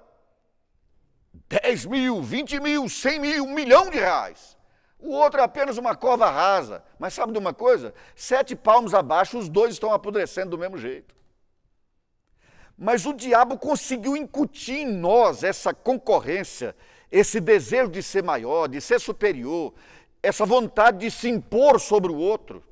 10 1.48 1.86
mil, 1.86 2.20
20 2.20 2.58
mil, 2.58 2.88
100 2.88 3.20
mil, 3.20 3.44
um 3.44 3.54
milhão 3.54 3.88
de 3.88 3.98
reais. 3.98 4.58
O 4.98 5.12
outro 5.12 5.40
é 5.40 5.44
apenas 5.44 5.78
uma 5.78 5.94
cova 5.94 6.28
rasa. 6.28 6.82
Mas 6.98 7.14
sabe 7.14 7.32
de 7.32 7.38
uma 7.38 7.54
coisa? 7.54 7.94
Sete 8.16 8.56
palmos 8.56 8.94
abaixo, 8.94 9.38
os 9.38 9.48
dois 9.48 9.74
estão 9.74 9.92
apodrecendo 9.92 10.50
do 10.50 10.58
mesmo 10.58 10.76
jeito. 10.76 11.19
Mas 12.82 13.04
o 13.04 13.12
diabo 13.12 13.58
conseguiu 13.58 14.16
incutir 14.16 14.78
em 14.78 14.86
nós 14.86 15.44
essa 15.44 15.74
concorrência, 15.74 16.74
esse 17.12 17.38
desejo 17.38 17.90
de 17.90 18.02
ser 18.02 18.22
maior, 18.22 18.68
de 18.68 18.80
ser 18.80 18.98
superior, 18.98 19.74
essa 20.22 20.46
vontade 20.46 21.00
de 21.00 21.10
se 21.10 21.28
impor 21.28 21.78
sobre 21.78 22.10
o 22.10 22.16
outro, 22.16 22.64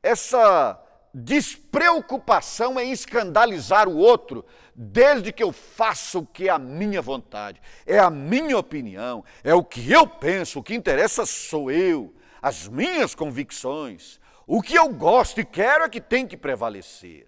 essa 0.00 0.80
despreocupação 1.12 2.78
em 2.78 2.92
escandalizar 2.92 3.88
o 3.88 3.96
outro, 3.96 4.44
desde 4.72 5.32
que 5.32 5.42
eu 5.42 5.50
faça 5.50 6.20
o 6.20 6.24
que 6.24 6.48
é 6.48 6.52
a 6.52 6.58
minha 6.58 7.02
vontade, 7.02 7.60
é 7.84 7.98
a 7.98 8.10
minha 8.10 8.56
opinião, 8.56 9.24
é 9.42 9.52
o 9.52 9.64
que 9.64 9.90
eu 9.90 10.06
penso, 10.06 10.60
o 10.60 10.62
que 10.62 10.76
interessa 10.76 11.26
sou 11.26 11.72
eu, 11.72 12.14
as 12.40 12.68
minhas 12.68 13.16
convicções, 13.16 14.20
o 14.46 14.62
que 14.62 14.76
eu 14.76 14.88
gosto 14.90 15.40
e 15.40 15.44
quero 15.44 15.82
é 15.82 15.88
que 15.88 16.00
tem 16.00 16.24
que 16.24 16.36
prevalecer. 16.36 17.27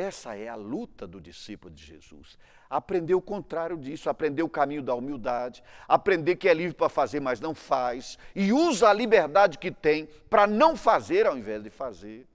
Essa 0.00 0.34
é 0.34 0.48
a 0.48 0.54
luta 0.54 1.06
do 1.06 1.20
discípulo 1.20 1.74
de 1.74 1.84
Jesus. 1.84 2.38
Aprender 2.70 3.12
o 3.12 3.20
contrário 3.20 3.76
disso, 3.76 4.08
aprender 4.08 4.42
o 4.42 4.48
caminho 4.48 4.82
da 4.82 4.94
humildade, 4.94 5.62
aprender 5.86 6.36
que 6.36 6.48
é 6.48 6.54
livre 6.54 6.74
para 6.74 6.88
fazer, 6.88 7.20
mas 7.20 7.38
não 7.38 7.54
faz, 7.54 8.18
e 8.34 8.50
usa 8.50 8.88
a 8.88 8.94
liberdade 8.94 9.58
que 9.58 9.70
tem 9.70 10.08
para 10.30 10.46
não 10.46 10.74
fazer 10.74 11.26
ao 11.26 11.36
invés 11.36 11.62
de 11.62 11.68
fazer. 11.68 12.26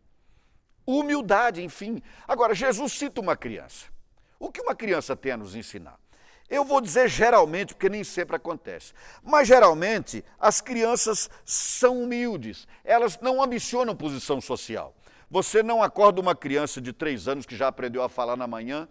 Humildade, 0.86 1.64
enfim. 1.64 2.04
Agora, 2.28 2.54
Jesus 2.54 2.94
cita 2.94 3.20
uma 3.20 3.36
criança. 3.36 3.88
O 4.38 4.52
que 4.52 4.62
uma 4.62 4.76
criança 4.76 5.16
tem 5.16 5.32
a 5.32 5.38
nos 5.38 5.56
ensinar? 5.56 6.00
Eu 6.48 6.64
vou 6.64 6.80
dizer 6.80 7.10
geralmente, 7.10 7.74
porque 7.74 7.90
nem 7.90 8.04
sempre 8.04 8.36
acontece. 8.36 8.94
Mas 9.24 9.48
geralmente 9.48 10.24
as 10.38 10.62
crianças 10.62 11.32
são 11.44 12.04
humildes, 12.04 12.68
elas 12.84 13.20
não 13.20 13.42
ambicionam 13.42 13.96
posição 13.96 14.40
social. 14.40 14.94
Você 15.30 15.64
não 15.64 15.82
acorda 15.82 16.22
uma 16.22 16.36
criança 16.36 16.80
de 16.80 16.94
três 16.94 17.28
anos 17.28 17.46
que 17.46 17.56
já 17.56 17.68
aprendeu 17.68 18.04
a 18.04 18.10
falar 18.10 18.36
na 18.36 18.48
manhã, 18.48 18.88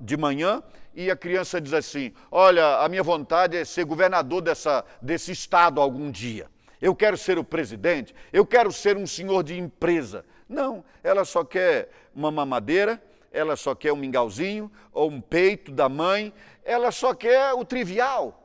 de 0.00 0.16
manhã, 0.16 0.62
e 0.94 1.10
a 1.10 1.16
criança 1.16 1.60
diz 1.60 1.72
assim: 1.72 2.12
Olha, 2.30 2.78
a 2.78 2.88
minha 2.88 3.02
vontade 3.02 3.56
é 3.56 3.64
ser 3.64 3.84
governador 3.84 4.42
dessa, 4.42 4.84
desse 5.00 5.32
estado 5.32 5.80
algum 5.80 6.10
dia. 6.10 6.50
Eu 6.80 6.94
quero 6.94 7.16
ser 7.16 7.38
o 7.38 7.44
presidente, 7.44 8.14
eu 8.32 8.44
quero 8.44 8.70
ser 8.70 8.96
um 8.96 9.06
senhor 9.06 9.42
de 9.42 9.58
empresa. 9.58 10.24
Não, 10.48 10.84
ela 11.02 11.24
só 11.24 11.42
quer 11.42 11.88
uma 12.14 12.30
mamadeira, 12.30 13.02
ela 13.32 13.56
só 13.56 13.74
quer 13.74 13.92
um 13.92 13.96
mingauzinho 13.96 14.70
ou 14.92 15.10
um 15.10 15.20
peito 15.20 15.72
da 15.72 15.88
mãe, 15.88 16.32
ela 16.62 16.92
só 16.92 17.14
quer 17.14 17.54
o 17.54 17.64
trivial. 17.64 18.40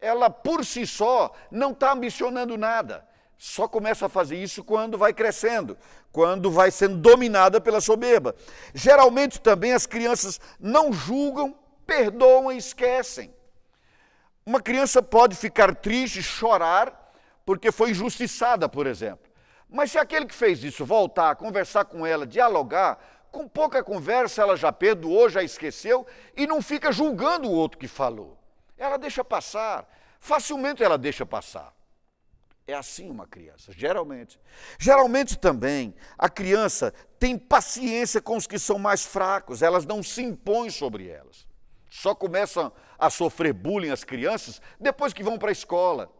Ela 0.00 0.30
por 0.30 0.64
si 0.64 0.86
só 0.86 1.32
não 1.50 1.72
está 1.72 1.92
ambicionando 1.92 2.56
nada. 2.56 3.06
Só 3.44 3.66
começa 3.66 4.06
a 4.06 4.08
fazer 4.08 4.36
isso 4.36 4.62
quando 4.62 4.96
vai 4.96 5.12
crescendo, 5.12 5.76
quando 6.12 6.48
vai 6.48 6.70
sendo 6.70 6.96
dominada 6.98 7.60
pela 7.60 7.80
soberba. 7.80 8.36
Geralmente 8.72 9.40
também 9.40 9.72
as 9.72 9.84
crianças 9.84 10.40
não 10.60 10.92
julgam, 10.92 11.52
perdoam 11.84 12.52
e 12.52 12.56
esquecem. 12.56 13.34
Uma 14.46 14.62
criança 14.62 15.02
pode 15.02 15.34
ficar 15.34 15.74
triste, 15.74 16.22
chorar, 16.22 17.12
porque 17.44 17.72
foi 17.72 17.90
injustiçada, 17.90 18.68
por 18.68 18.86
exemplo. 18.86 19.28
Mas 19.68 19.90
se 19.90 19.98
aquele 19.98 20.26
que 20.26 20.36
fez 20.36 20.62
isso 20.62 20.84
voltar, 20.84 21.34
conversar 21.34 21.84
com 21.86 22.06
ela, 22.06 22.24
dialogar, 22.24 22.96
com 23.32 23.48
pouca 23.48 23.82
conversa 23.82 24.42
ela 24.42 24.56
já 24.56 24.70
perdoou, 24.70 25.28
já 25.28 25.42
esqueceu 25.42 26.06
e 26.36 26.46
não 26.46 26.62
fica 26.62 26.92
julgando 26.92 27.48
o 27.48 27.52
outro 27.52 27.76
que 27.76 27.88
falou. 27.88 28.38
Ela 28.78 28.96
deixa 28.96 29.24
passar, 29.24 29.84
facilmente 30.20 30.80
ela 30.80 30.96
deixa 30.96 31.26
passar. 31.26 31.74
É 32.66 32.74
assim 32.74 33.10
uma 33.10 33.26
criança, 33.26 33.72
geralmente. 33.72 34.38
Geralmente 34.78 35.36
também 35.36 35.94
a 36.16 36.28
criança 36.28 36.94
tem 37.18 37.36
paciência 37.36 38.20
com 38.20 38.36
os 38.36 38.46
que 38.46 38.58
são 38.58 38.78
mais 38.78 39.04
fracos, 39.04 39.62
elas 39.62 39.84
não 39.84 40.02
se 40.02 40.22
impõem 40.22 40.70
sobre 40.70 41.08
elas. 41.08 41.46
Só 41.90 42.14
começam 42.14 42.72
a 42.98 43.10
sofrer 43.10 43.52
bullying 43.52 43.90
as 43.90 44.04
crianças 44.04 44.62
depois 44.80 45.12
que 45.12 45.22
vão 45.22 45.38
para 45.38 45.50
a 45.50 45.52
escola. 45.52 46.10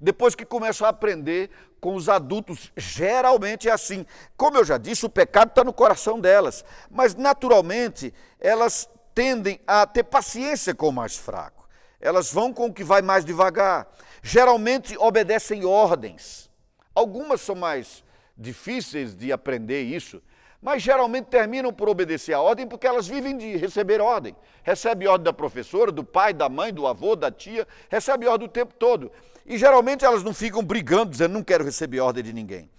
Depois 0.00 0.34
que 0.34 0.44
começam 0.44 0.86
a 0.86 0.90
aprender 0.90 1.50
com 1.80 1.94
os 1.94 2.08
adultos, 2.08 2.72
geralmente 2.76 3.68
é 3.68 3.72
assim. 3.72 4.04
Como 4.36 4.56
eu 4.56 4.64
já 4.64 4.76
disse, 4.76 5.06
o 5.06 5.10
pecado 5.10 5.50
está 5.50 5.62
no 5.62 5.72
coração 5.72 6.20
delas, 6.20 6.64
mas 6.90 7.14
naturalmente 7.14 8.12
elas 8.40 8.88
tendem 9.14 9.60
a 9.66 9.86
ter 9.86 10.02
paciência 10.02 10.74
com 10.74 10.88
o 10.88 10.92
mais 10.92 11.16
fraco. 11.16 11.66
Elas 12.00 12.30
vão 12.30 12.52
com 12.52 12.66
o 12.66 12.74
que 12.74 12.84
vai 12.84 13.00
mais 13.00 13.24
devagar. 13.24 13.88
Geralmente 14.26 14.96
obedecem 14.96 15.66
ordens. 15.66 16.50
Algumas 16.94 17.42
são 17.42 17.54
mais 17.54 18.02
difíceis 18.34 19.14
de 19.14 19.30
aprender 19.30 19.82
isso, 19.82 20.22
mas 20.62 20.82
geralmente 20.82 21.26
terminam 21.26 21.70
por 21.70 21.90
obedecer 21.90 22.32
a 22.32 22.40
ordem 22.40 22.66
porque 22.66 22.86
elas 22.86 23.06
vivem 23.06 23.36
de 23.36 23.54
receber 23.58 24.00
ordem. 24.00 24.34
Recebe 24.62 25.06
ordem 25.06 25.26
da 25.26 25.32
professora, 25.34 25.92
do 25.92 26.02
pai, 26.02 26.32
da 26.32 26.48
mãe, 26.48 26.72
do 26.72 26.86
avô, 26.86 27.14
da 27.14 27.30
tia, 27.30 27.68
recebe 27.90 28.26
ordem 28.26 28.48
o 28.48 28.50
tempo 28.50 28.72
todo. 28.78 29.12
E 29.44 29.58
geralmente 29.58 30.06
elas 30.06 30.22
não 30.22 30.32
ficam 30.32 30.64
brigando, 30.64 31.10
dizendo 31.10 31.34
não 31.34 31.44
quero 31.44 31.62
receber 31.62 32.00
ordem 32.00 32.24
de 32.24 32.32
ninguém. 32.32 32.70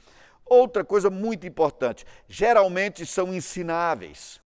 Outra 0.47 0.84
coisa 0.84 1.12
muito 1.12 1.45
importante, 1.45 2.08
geralmente 2.27 3.05
são 3.05 3.31
ensináveis. 3.31 4.41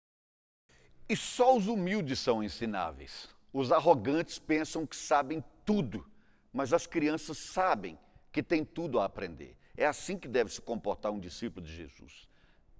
E 1.08 1.16
só 1.16 1.56
os 1.56 1.66
humildes 1.66 2.18
são 2.18 2.42
ensináveis. 2.42 3.30
Os 3.54 3.72
arrogantes 3.72 4.38
pensam 4.38 4.86
que 4.86 4.94
sabem 4.94 5.42
tudo, 5.64 6.04
mas 6.52 6.72
as 6.72 6.86
crianças 6.86 7.38
sabem 7.38 7.98
que 8.32 8.42
tem 8.42 8.64
tudo 8.64 8.98
a 8.98 9.04
aprender. 9.04 9.56
É 9.76 9.86
assim 9.86 10.18
que 10.18 10.28
deve 10.28 10.52
se 10.52 10.60
comportar 10.60 11.12
um 11.12 11.20
discípulo 11.20 11.64
de 11.64 11.74
Jesus. 11.74 12.28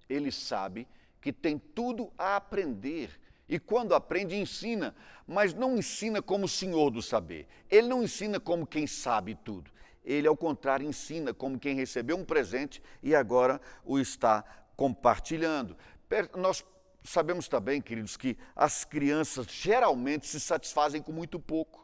Ele 0.09 0.31
sabe 0.31 0.87
que 1.19 1.31
tem 1.31 1.57
tudo 1.57 2.11
a 2.17 2.35
aprender 2.35 3.19
e 3.51 3.59
quando 3.59 3.93
aprende, 3.93 4.33
ensina, 4.37 4.95
mas 5.27 5.53
não 5.53 5.75
ensina 5.77 6.21
como 6.21 6.45
o 6.45 6.47
senhor 6.47 6.89
do 6.89 7.01
saber. 7.01 7.49
Ele 7.69 7.85
não 7.85 8.01
ensina 8.01 8.39
como 8.39 8.65
quem 8.65 8.87
sabe 8.87 9.35
tudo. 9.35 9.69
Ele, 10.05 10.25
ao 10.25 10.37
contrário, 10.37 10.87
ensina 10.87 11.33
como 11.33 11.59
quem 11.59 11.75
recebeu 11.75 12.15
um 12.15 12.23
presente 12.23 12.81
e 13.03 13.13
agora 13.13 13.59
o 13.83 13.99
está 13.99 14.45
compartilhando. 14.77 15.75
Nós 16.37 16.63
sabemos 17.03 17.49
também, 17.49 17.81
queridos, 17.81 18.15
que 18.15 18.37
as 18.55 18.85
crianças 18.85 19.47
geralmente 19.47 20.27
se 20.27 20.39
satisfazem 20.39 21.01
com 21.01 21.11
muito 21.11 21.37
pouco. 21.37 21.80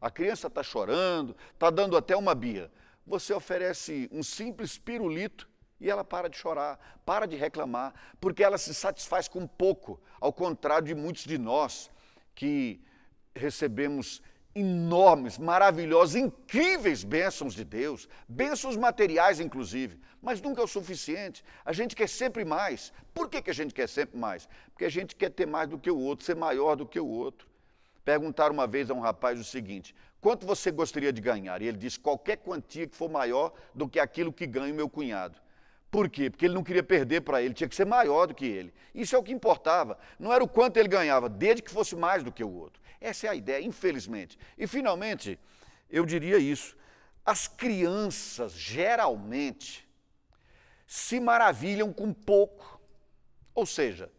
A 0.00 0.10
criança 0.10 0.46
está 0.46 0.62
chorando, 0.62 1.36
está 1.52 1.68
dando 1.68 1.96
até 1.96 2.16
uma 2.16 2.34
bia. 2.34 2.70
Você 3.06 3.34
oferece 3.34 4.08
um 4.10 4.22
simples 4.22 4.78
pirulito 4.78 5.48
e 5.80 5.90
ela 5.90 6.04
para 6.04 6.28
de 6.28 6.36
chorar, 6.36 7.00
para 7.04 7.26
de 7.26 7.36
reclamar, 7.36 7.94
porque 8.20 8.44
ela 8.44 8.58
se 8.58 8.74
satisfaz 8.74 9.28
com 9.28 9.46
pouco, 9.46 10.00
ao 10.20 10.32
contrário 10.32 10.86
de 10.86 10.94
muitos 10.94 11.24
de 11.24 11.38
nós 11.38 11.90
que 12.34 12.80
recebemos 13.34 14.22
enormes, 14.54 15.38
maravilhosas, 15.38 16.16
incríveis 16.16 17.04
bênçãos 17.04 17.54
de 17.54 17.64
Deus, 17.64 18.08
bênçãos 18.28 18.76
materiais 18.76 19.40
inclusive, 19.40 19.98
mas 20.20 20.40
nunca 20.40 20.60
é 20.60 20.64
o 20.64 20.68
suficiente. 20.68 21.42
A 21.64 21.72
gente 21.72 21.96
quer 21.96 22.08
sempre 22.08 22.44
mais. 22.44 22.92
Por 23.14 23.28
que, 23.28 23.40
que 23.40 23.50
a 23.50 23.54
gente 23.54 23.72
quer 23.72 23.88
sempre 23.88 24.18
mais? 24.18 24.48
Porque 24.72 24.84
a 24.84 24.90
gente 24.90 25.16
quer 25.16 25.30
ter 25.30 25.46
mais 25.46 25.68
do 25.68 25.78
que 25.78 25.90
o 25.90 25.98
outro, 25.98 26.24
ser 26.24 26.36
maior 26.36 26.76
do 26.76 26.86
que 26.86 27.00
o 27.00 27.06
outro. 27.06 27.49
Perguntaram 28.10 28.52
uma 28.52 28.66
vez 28.66 28.90
a 28.90 28.94
um 28.94 28.98
rapaz 28.98 29.38
o 29.38 29.44
seguinte: 29.44 29.94
quanto 30.20 30.44
você 30.44 30.72
gostaria 30.72 31.12
de 31.12 31.20
ganhar? 31.20 31.62
E 31.62 31.68
ele 31.68 31.76
disse: 31.76 31.96
qualquer 31.96 32.38
quantia 32.38 32.84
que 32.84 32.96
for 32.96 33.08
maior 33.08 33.52
do 33.72 33.88
que 33.88 34.00
aquilo 34.00 34.32
que 34.32 34.48
ganha 34.48 34.72
o 34.72 34.76
meu 34.76 34.88
cunhado. 34.88 35.38
Por 35.92 36.10
quê? 36.10 36.28
Porque 36.28 36.44
ele 36.44 36.54
não 36.54 36.64
queria 36.64 36.82
perder 36.82 37.20
para 37.20 37.40
ele, 37.40 37.54
tinha 37.54 37.68
que 37.68 37.76
ser 37.76 37.84
maior 37.84 38.26
do 38.26 38.34
que 38.34 38.44
ele. 38.44 38.74
Isso 38.92 39.14
é 39.14 39.18
o 39.18 39.22
que 39.22 39.32
importava. 39.32 39.96
Não 40.18 40.32
era 40.32 40.42
o 40.42 40.48
quanto 40.48 40.76
ele 40.76 40.88
ganhava, 40.88 41.28
desde 41.28 41.62
que 41.62 41.70
fosse 41.70 41.94
mais 41.94 42.24
do 42.24 42.32
que 42.32 42.42
o 42.42 42.52
outro. 42.52 42.82
Essa 43.00 43.28
é 43.28 43.30
a 43.30 43.34
ideia, 43.36 43.64
infelizmente. 43.64 44.36
E, 44.58 44.66
finalmente, 44.66 45.38
eu 45.88 46.04
diria 46.04 46.38
isso: 46.38 46.76
as 47.24 47.46
crianças, 47.46 48.54
geralmente, 48.54 49.88
se 50.84 51.20
maravilham 51.20 51.92
com 51.92 52.12
pouco. 52.12 52.80
Ou 53.54 53.64
seja, 53.64 54.10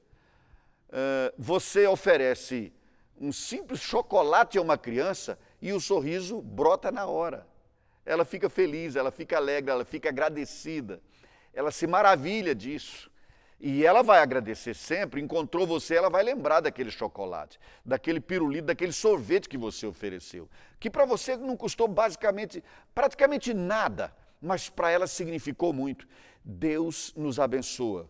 você 1.38 1.86
oferece 1.88 2.72
um 3.22 3.32
simples 3.32 3.80
chocolate 3.80 4.58
a 4.58 4.62
uma 4.62 4.78
criança 4.78 5.40
e 5.62 5.72
o 5.72 5.80
sorriso 5.80 6.42
brota 6.42 6.92
na 6.92 7.06
hora. 7.06 7.48
Ela 8.06 8.26
fica 8.26 8.50
feliz, 8.50 8.98
ela 8.98 9.12
fica 9.12 9.38
alegre, 9.38 9.72
ela 9.72 9.86
fica 9.86 10.10
agradecida 10.10 11.00
ela 11.54 11.72
se 11.72 11.88
maravilha 11.88 12.56
disso. 12.56 13.10
E 13.60 13.86
ela 13.86 14.02
vai 14.02 14.20
agradecer 14.20 14.74
sempre, 14.74 15.22
encontrou 15.22 15.68
você, 15.68 15.96
ela 15.96 16.10
vai 16.10 16.24
lembrar 16.24 16.62
daquele 16.62 16.90
chocolate, 16.90 17.60
daquele 17.86 18.20
pirulito, 18.20 18.66
daquele 18.66 18.92
sorvete 18.92 19.48
que 19.48 19.58
você 19.58 19.86
ofereceu, 19.86 20.50
que 20.80 20.90
para 20.90 21.06
você 21.06 21.38
não 21.38 21.56
custou 21.56 21.88
basicamente, 21.88 22.64
praticamente 22.96 23.54
nada, 23.54 24.12
mas 24.42 24.68
para 24.68 24.90
ela 24.90 25.06
significou 25.06 25.72
muito. 25.72 26.08
Deus 26.44 27.14
nos 27.16 27.40
abençoa 27.40 28.10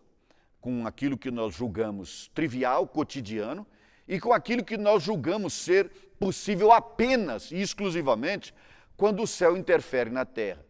com 0.58 0.86
aquilo 0.86 1.18
que 1.18 1.30
nós 1.30 1.54
julgamos 1.54 2.30
trivial, 2.32 2.86
cotidiano, 2.86 3.66
e 4.12 4.20
com 4.20 4.32
aquilo 4.32 4.64
que 4.64 4.76
nós 4.76 5.02
julgamos 5.02 5.52
ser 5.52 5.90
possível 6.18 6.70
apenas 6.70 7.50
e 7.50 7.60
exclusivamente 7.60 8.54
quando 8.96 9.22
o 9.22 9.26
céu 9.26 9.56
interfere 9.56 10.10
na 10.10 10.24
terra 10.24 10.64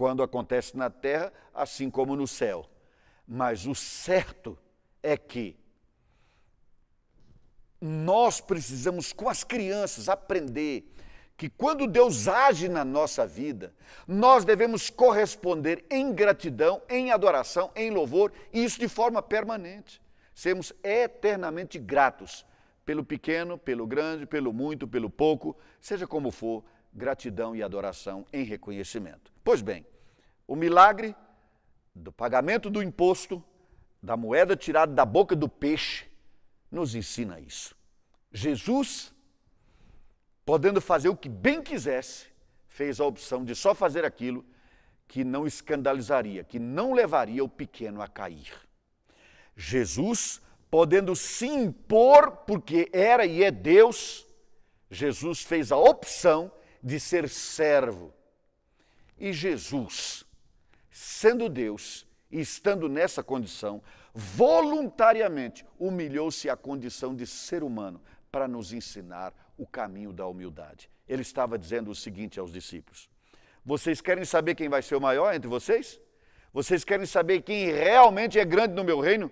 quando 0.00 0.22
acontece 0.22 0.78
na 0.78 0.88
terra, 0.88 1.30
assim 1.52 1.90
como 1.90 2.16
no 2.16 2.26
céu. 2.26 2.64
Mas 3.28 3.66
o 3.66 3.74
certo 3.74 4.58
é 5.02 5.14
que 5.14 5.58
nós 7.78 8.40
precisamos, 8.40 9.12
com 9.12 9.28
as 9.28 9.44
crianças, 9.44 10.08
aprender 10.08 10.90
que 11.36 11.50
quando 11.50 11.86
Deus 11.86 12.28
age 12.28 12.66
na 12.66 12.82
nossa 12.82 13.26
vida, 13.26 13.74
nós 14.08 14.42
devemos 14.42 14.88
corresponder 14.88 15.84
em 15.90 16.14
gratidão, 16.14 16.80
em 16.88 17.10
adoração, 17.10 17.70
em 17.76 17.90
louvor, 17.90 18.32
e 18.54 18.64
isso 18.64 18.80
de 18.80 18.88
forma 18.88 19.20
permanente. 19.20 20.00
Sermos 20.34 20.72
eternamente 20.82 21.78
gratos 21.78 22.46
pelo 22.84 23.04
pequeno, 23.04 23.58
pelo 23.58 23.86
grande, 23.86 24.26
pelo 24.26 24.52
muito, 24.52 24.88
pelo 24.88 25.08
pouco, 25.08 25.56
seja 25.80 26.06
como 26.06 26.30
for, 26.30 26.64
gratidão 26.92 27.54
e 27.54 27.62
adoração 27.62 28.26
em 28.32 28.44
reconhecimento. 28.44 29.32
Pois 29.44 29.62
bem, 29.62 29.86
o 30.46 30.56
milagre 30.56 31.14
do 31.94 32.10
pagamento 32.10 32.68
do 32.68 32.82
imposto, 32.82 33.42
da 34.02 34.16
moeda 34.16 34.56
tirada 34.56 34.92
da 34.92 35.04
boca 35.04 35.36
do 35.36 35.48
peixe, 35.48 36.06
nos 36.70 36.94
ensina 36.94 37.38
isso. 37.40 37.76
Jesus, 38.32 39.12
podendo 40.44 40.80
fazer 40.80 41.08
o 41.08 41.16
que 41.16 41.28
bem 41.28 41.62
quisesse, 41.62 42.26
fez 42.68 43.00
a 43.00 43.04
opção 43.04 43.44
de 43.44 43.54
só 43.54 43.74
fazer 43.74 44.04
aquilo 44.04 44.44
que 45.06 45.24
não 45.24 45.46
escandalizaria, 45.46 46.44
que 46.44 46.58
não 46.58 46.92
levaria 46.92 47.42
o 47.42 47.48
pequeno 47.48 48.00
a 48.00 48.06
cair. 48.06 48.52
Jesus, 49.56 50.40
podendo 50.70 51.16
se 51.16 51.46
impor, 51.46 52.30
porque 52.46 52.88
era 52.92 53.26
e 53.26 53.42
é 53.42 53.50
Deus, 53.50 54.26
Jesus 54.90 55.42
fez 55.42 55.72
a 55.72 55.76
opção 55.76 56.50
de 56.82 57.00
ser 57.00 57.28
servo. 57.28 58.14
E 59.18 59.32
Jesus, 59.32 60.24
sendo 60.90 61.48
Deus 61.48 62.06
e 62.30 62.40
estando 62.40 62.88
nessa 62.88 63.22
condição, 63.22 63.82
voluntariamente 64.14 65.66
humilhou-se 65.78 66.48
à 66.48 66.56
condição 66.56 67.14
de 67.14 67.26
ser 67.26 67.62
humano 67.62 68.00
para 68.30 68.48
nos 68.48 68.72
ensinar 68.72 69.34
o 69.58 69.66
caminho 69.66 70.12
da 70.12 70.26
humildade. 70.26 70.88
Ele 71.08 71.22
estava 71.22 71.58
dizendo 71.58 71.90
o 71.90 71.94
seguinte 71.94 72.38
aos 72.38 72.52
discípulos: 72.52 73.10
Vocês 73.64 74.00
querem 74.00 74.24
saber 74.24 74.54
quem 74.54 74.68
vai 74.68 74.82
ser 74.82 74.94
o 74.94 75.00
maior 75.00 75.34
entre 75.34 75.48
vocês? 75.48 76.00
Vocês 76.52 76.84
querem 76.84 77.06
saber 77.06 77.42
quem 77.42 77.70
realmente 77.70 78.38
é 78.38 78.44
grande 78.44 78.74
no 78.74 78.84
meu 78.84 79.00
reino? 79.00 79.30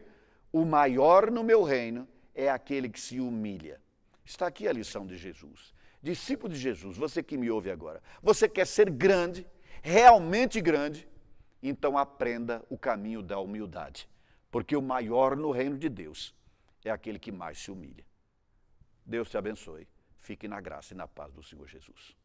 O 0.53 0.65
maior 0.65 1.31
no 1.31 1.45
meu 1.45 1.63
reino 1.63 2.09
é 2.35 2.49
aquele 2.49 2.89
que 2.89 3.01
se 3.01 3.21
humilha. 3.21 3.81
Está 4.25 4.47
aqui 4.47 4.67
a 4.67 4.73
lição 4.73 5.07
de 5.07 5.17
Jesus. 5.17 5.75
Discípulo 6.03 6.53
de 6.53 6.59
Jesus, 6.59 6.97
você 6.97 7.23
que 7.23 7.37
me 7.37 7.51
ouve 7.51 7.71
agora, 7.71 8.03
você 8.23 8.49
quer 8.49 8.67
ser 8.67 8.89
grande, 8.89 9.47
realmente 9.83 10.61
grande? 10.61 11.09
Então 11.63 11.99
aprenda 11.99 12.65
o 12.71 12.79
caminho 12.79 13.21
da 13.21 13.39
humildade, 13.41 14.09
porque 14.51 14.77
o 14.77 14.83
maior 14.83 15.37
no 15.37 15.51
reino 15.51 15.77
de 15.77 15.89
Deus 15.89 16.35
é 16.85 16.91
aquele 16.91 17.19
que 17.19 17.33
mais 17.33 17.59
se 17.59 17.71
humilha. 17.71 18.07
Deus 19.05 19.29
te 19.29 19.37
abençoe. 19.37 19.89
Fique 20.21 20.47
na 20.47 20.61
graça 20.61 20.93
e 20.93 20.97
na 20.97 21.09
paz 21.09 21.33
do 21.33 21.43
Senhor 21.43 21.67
Jesus. 21.67 22.17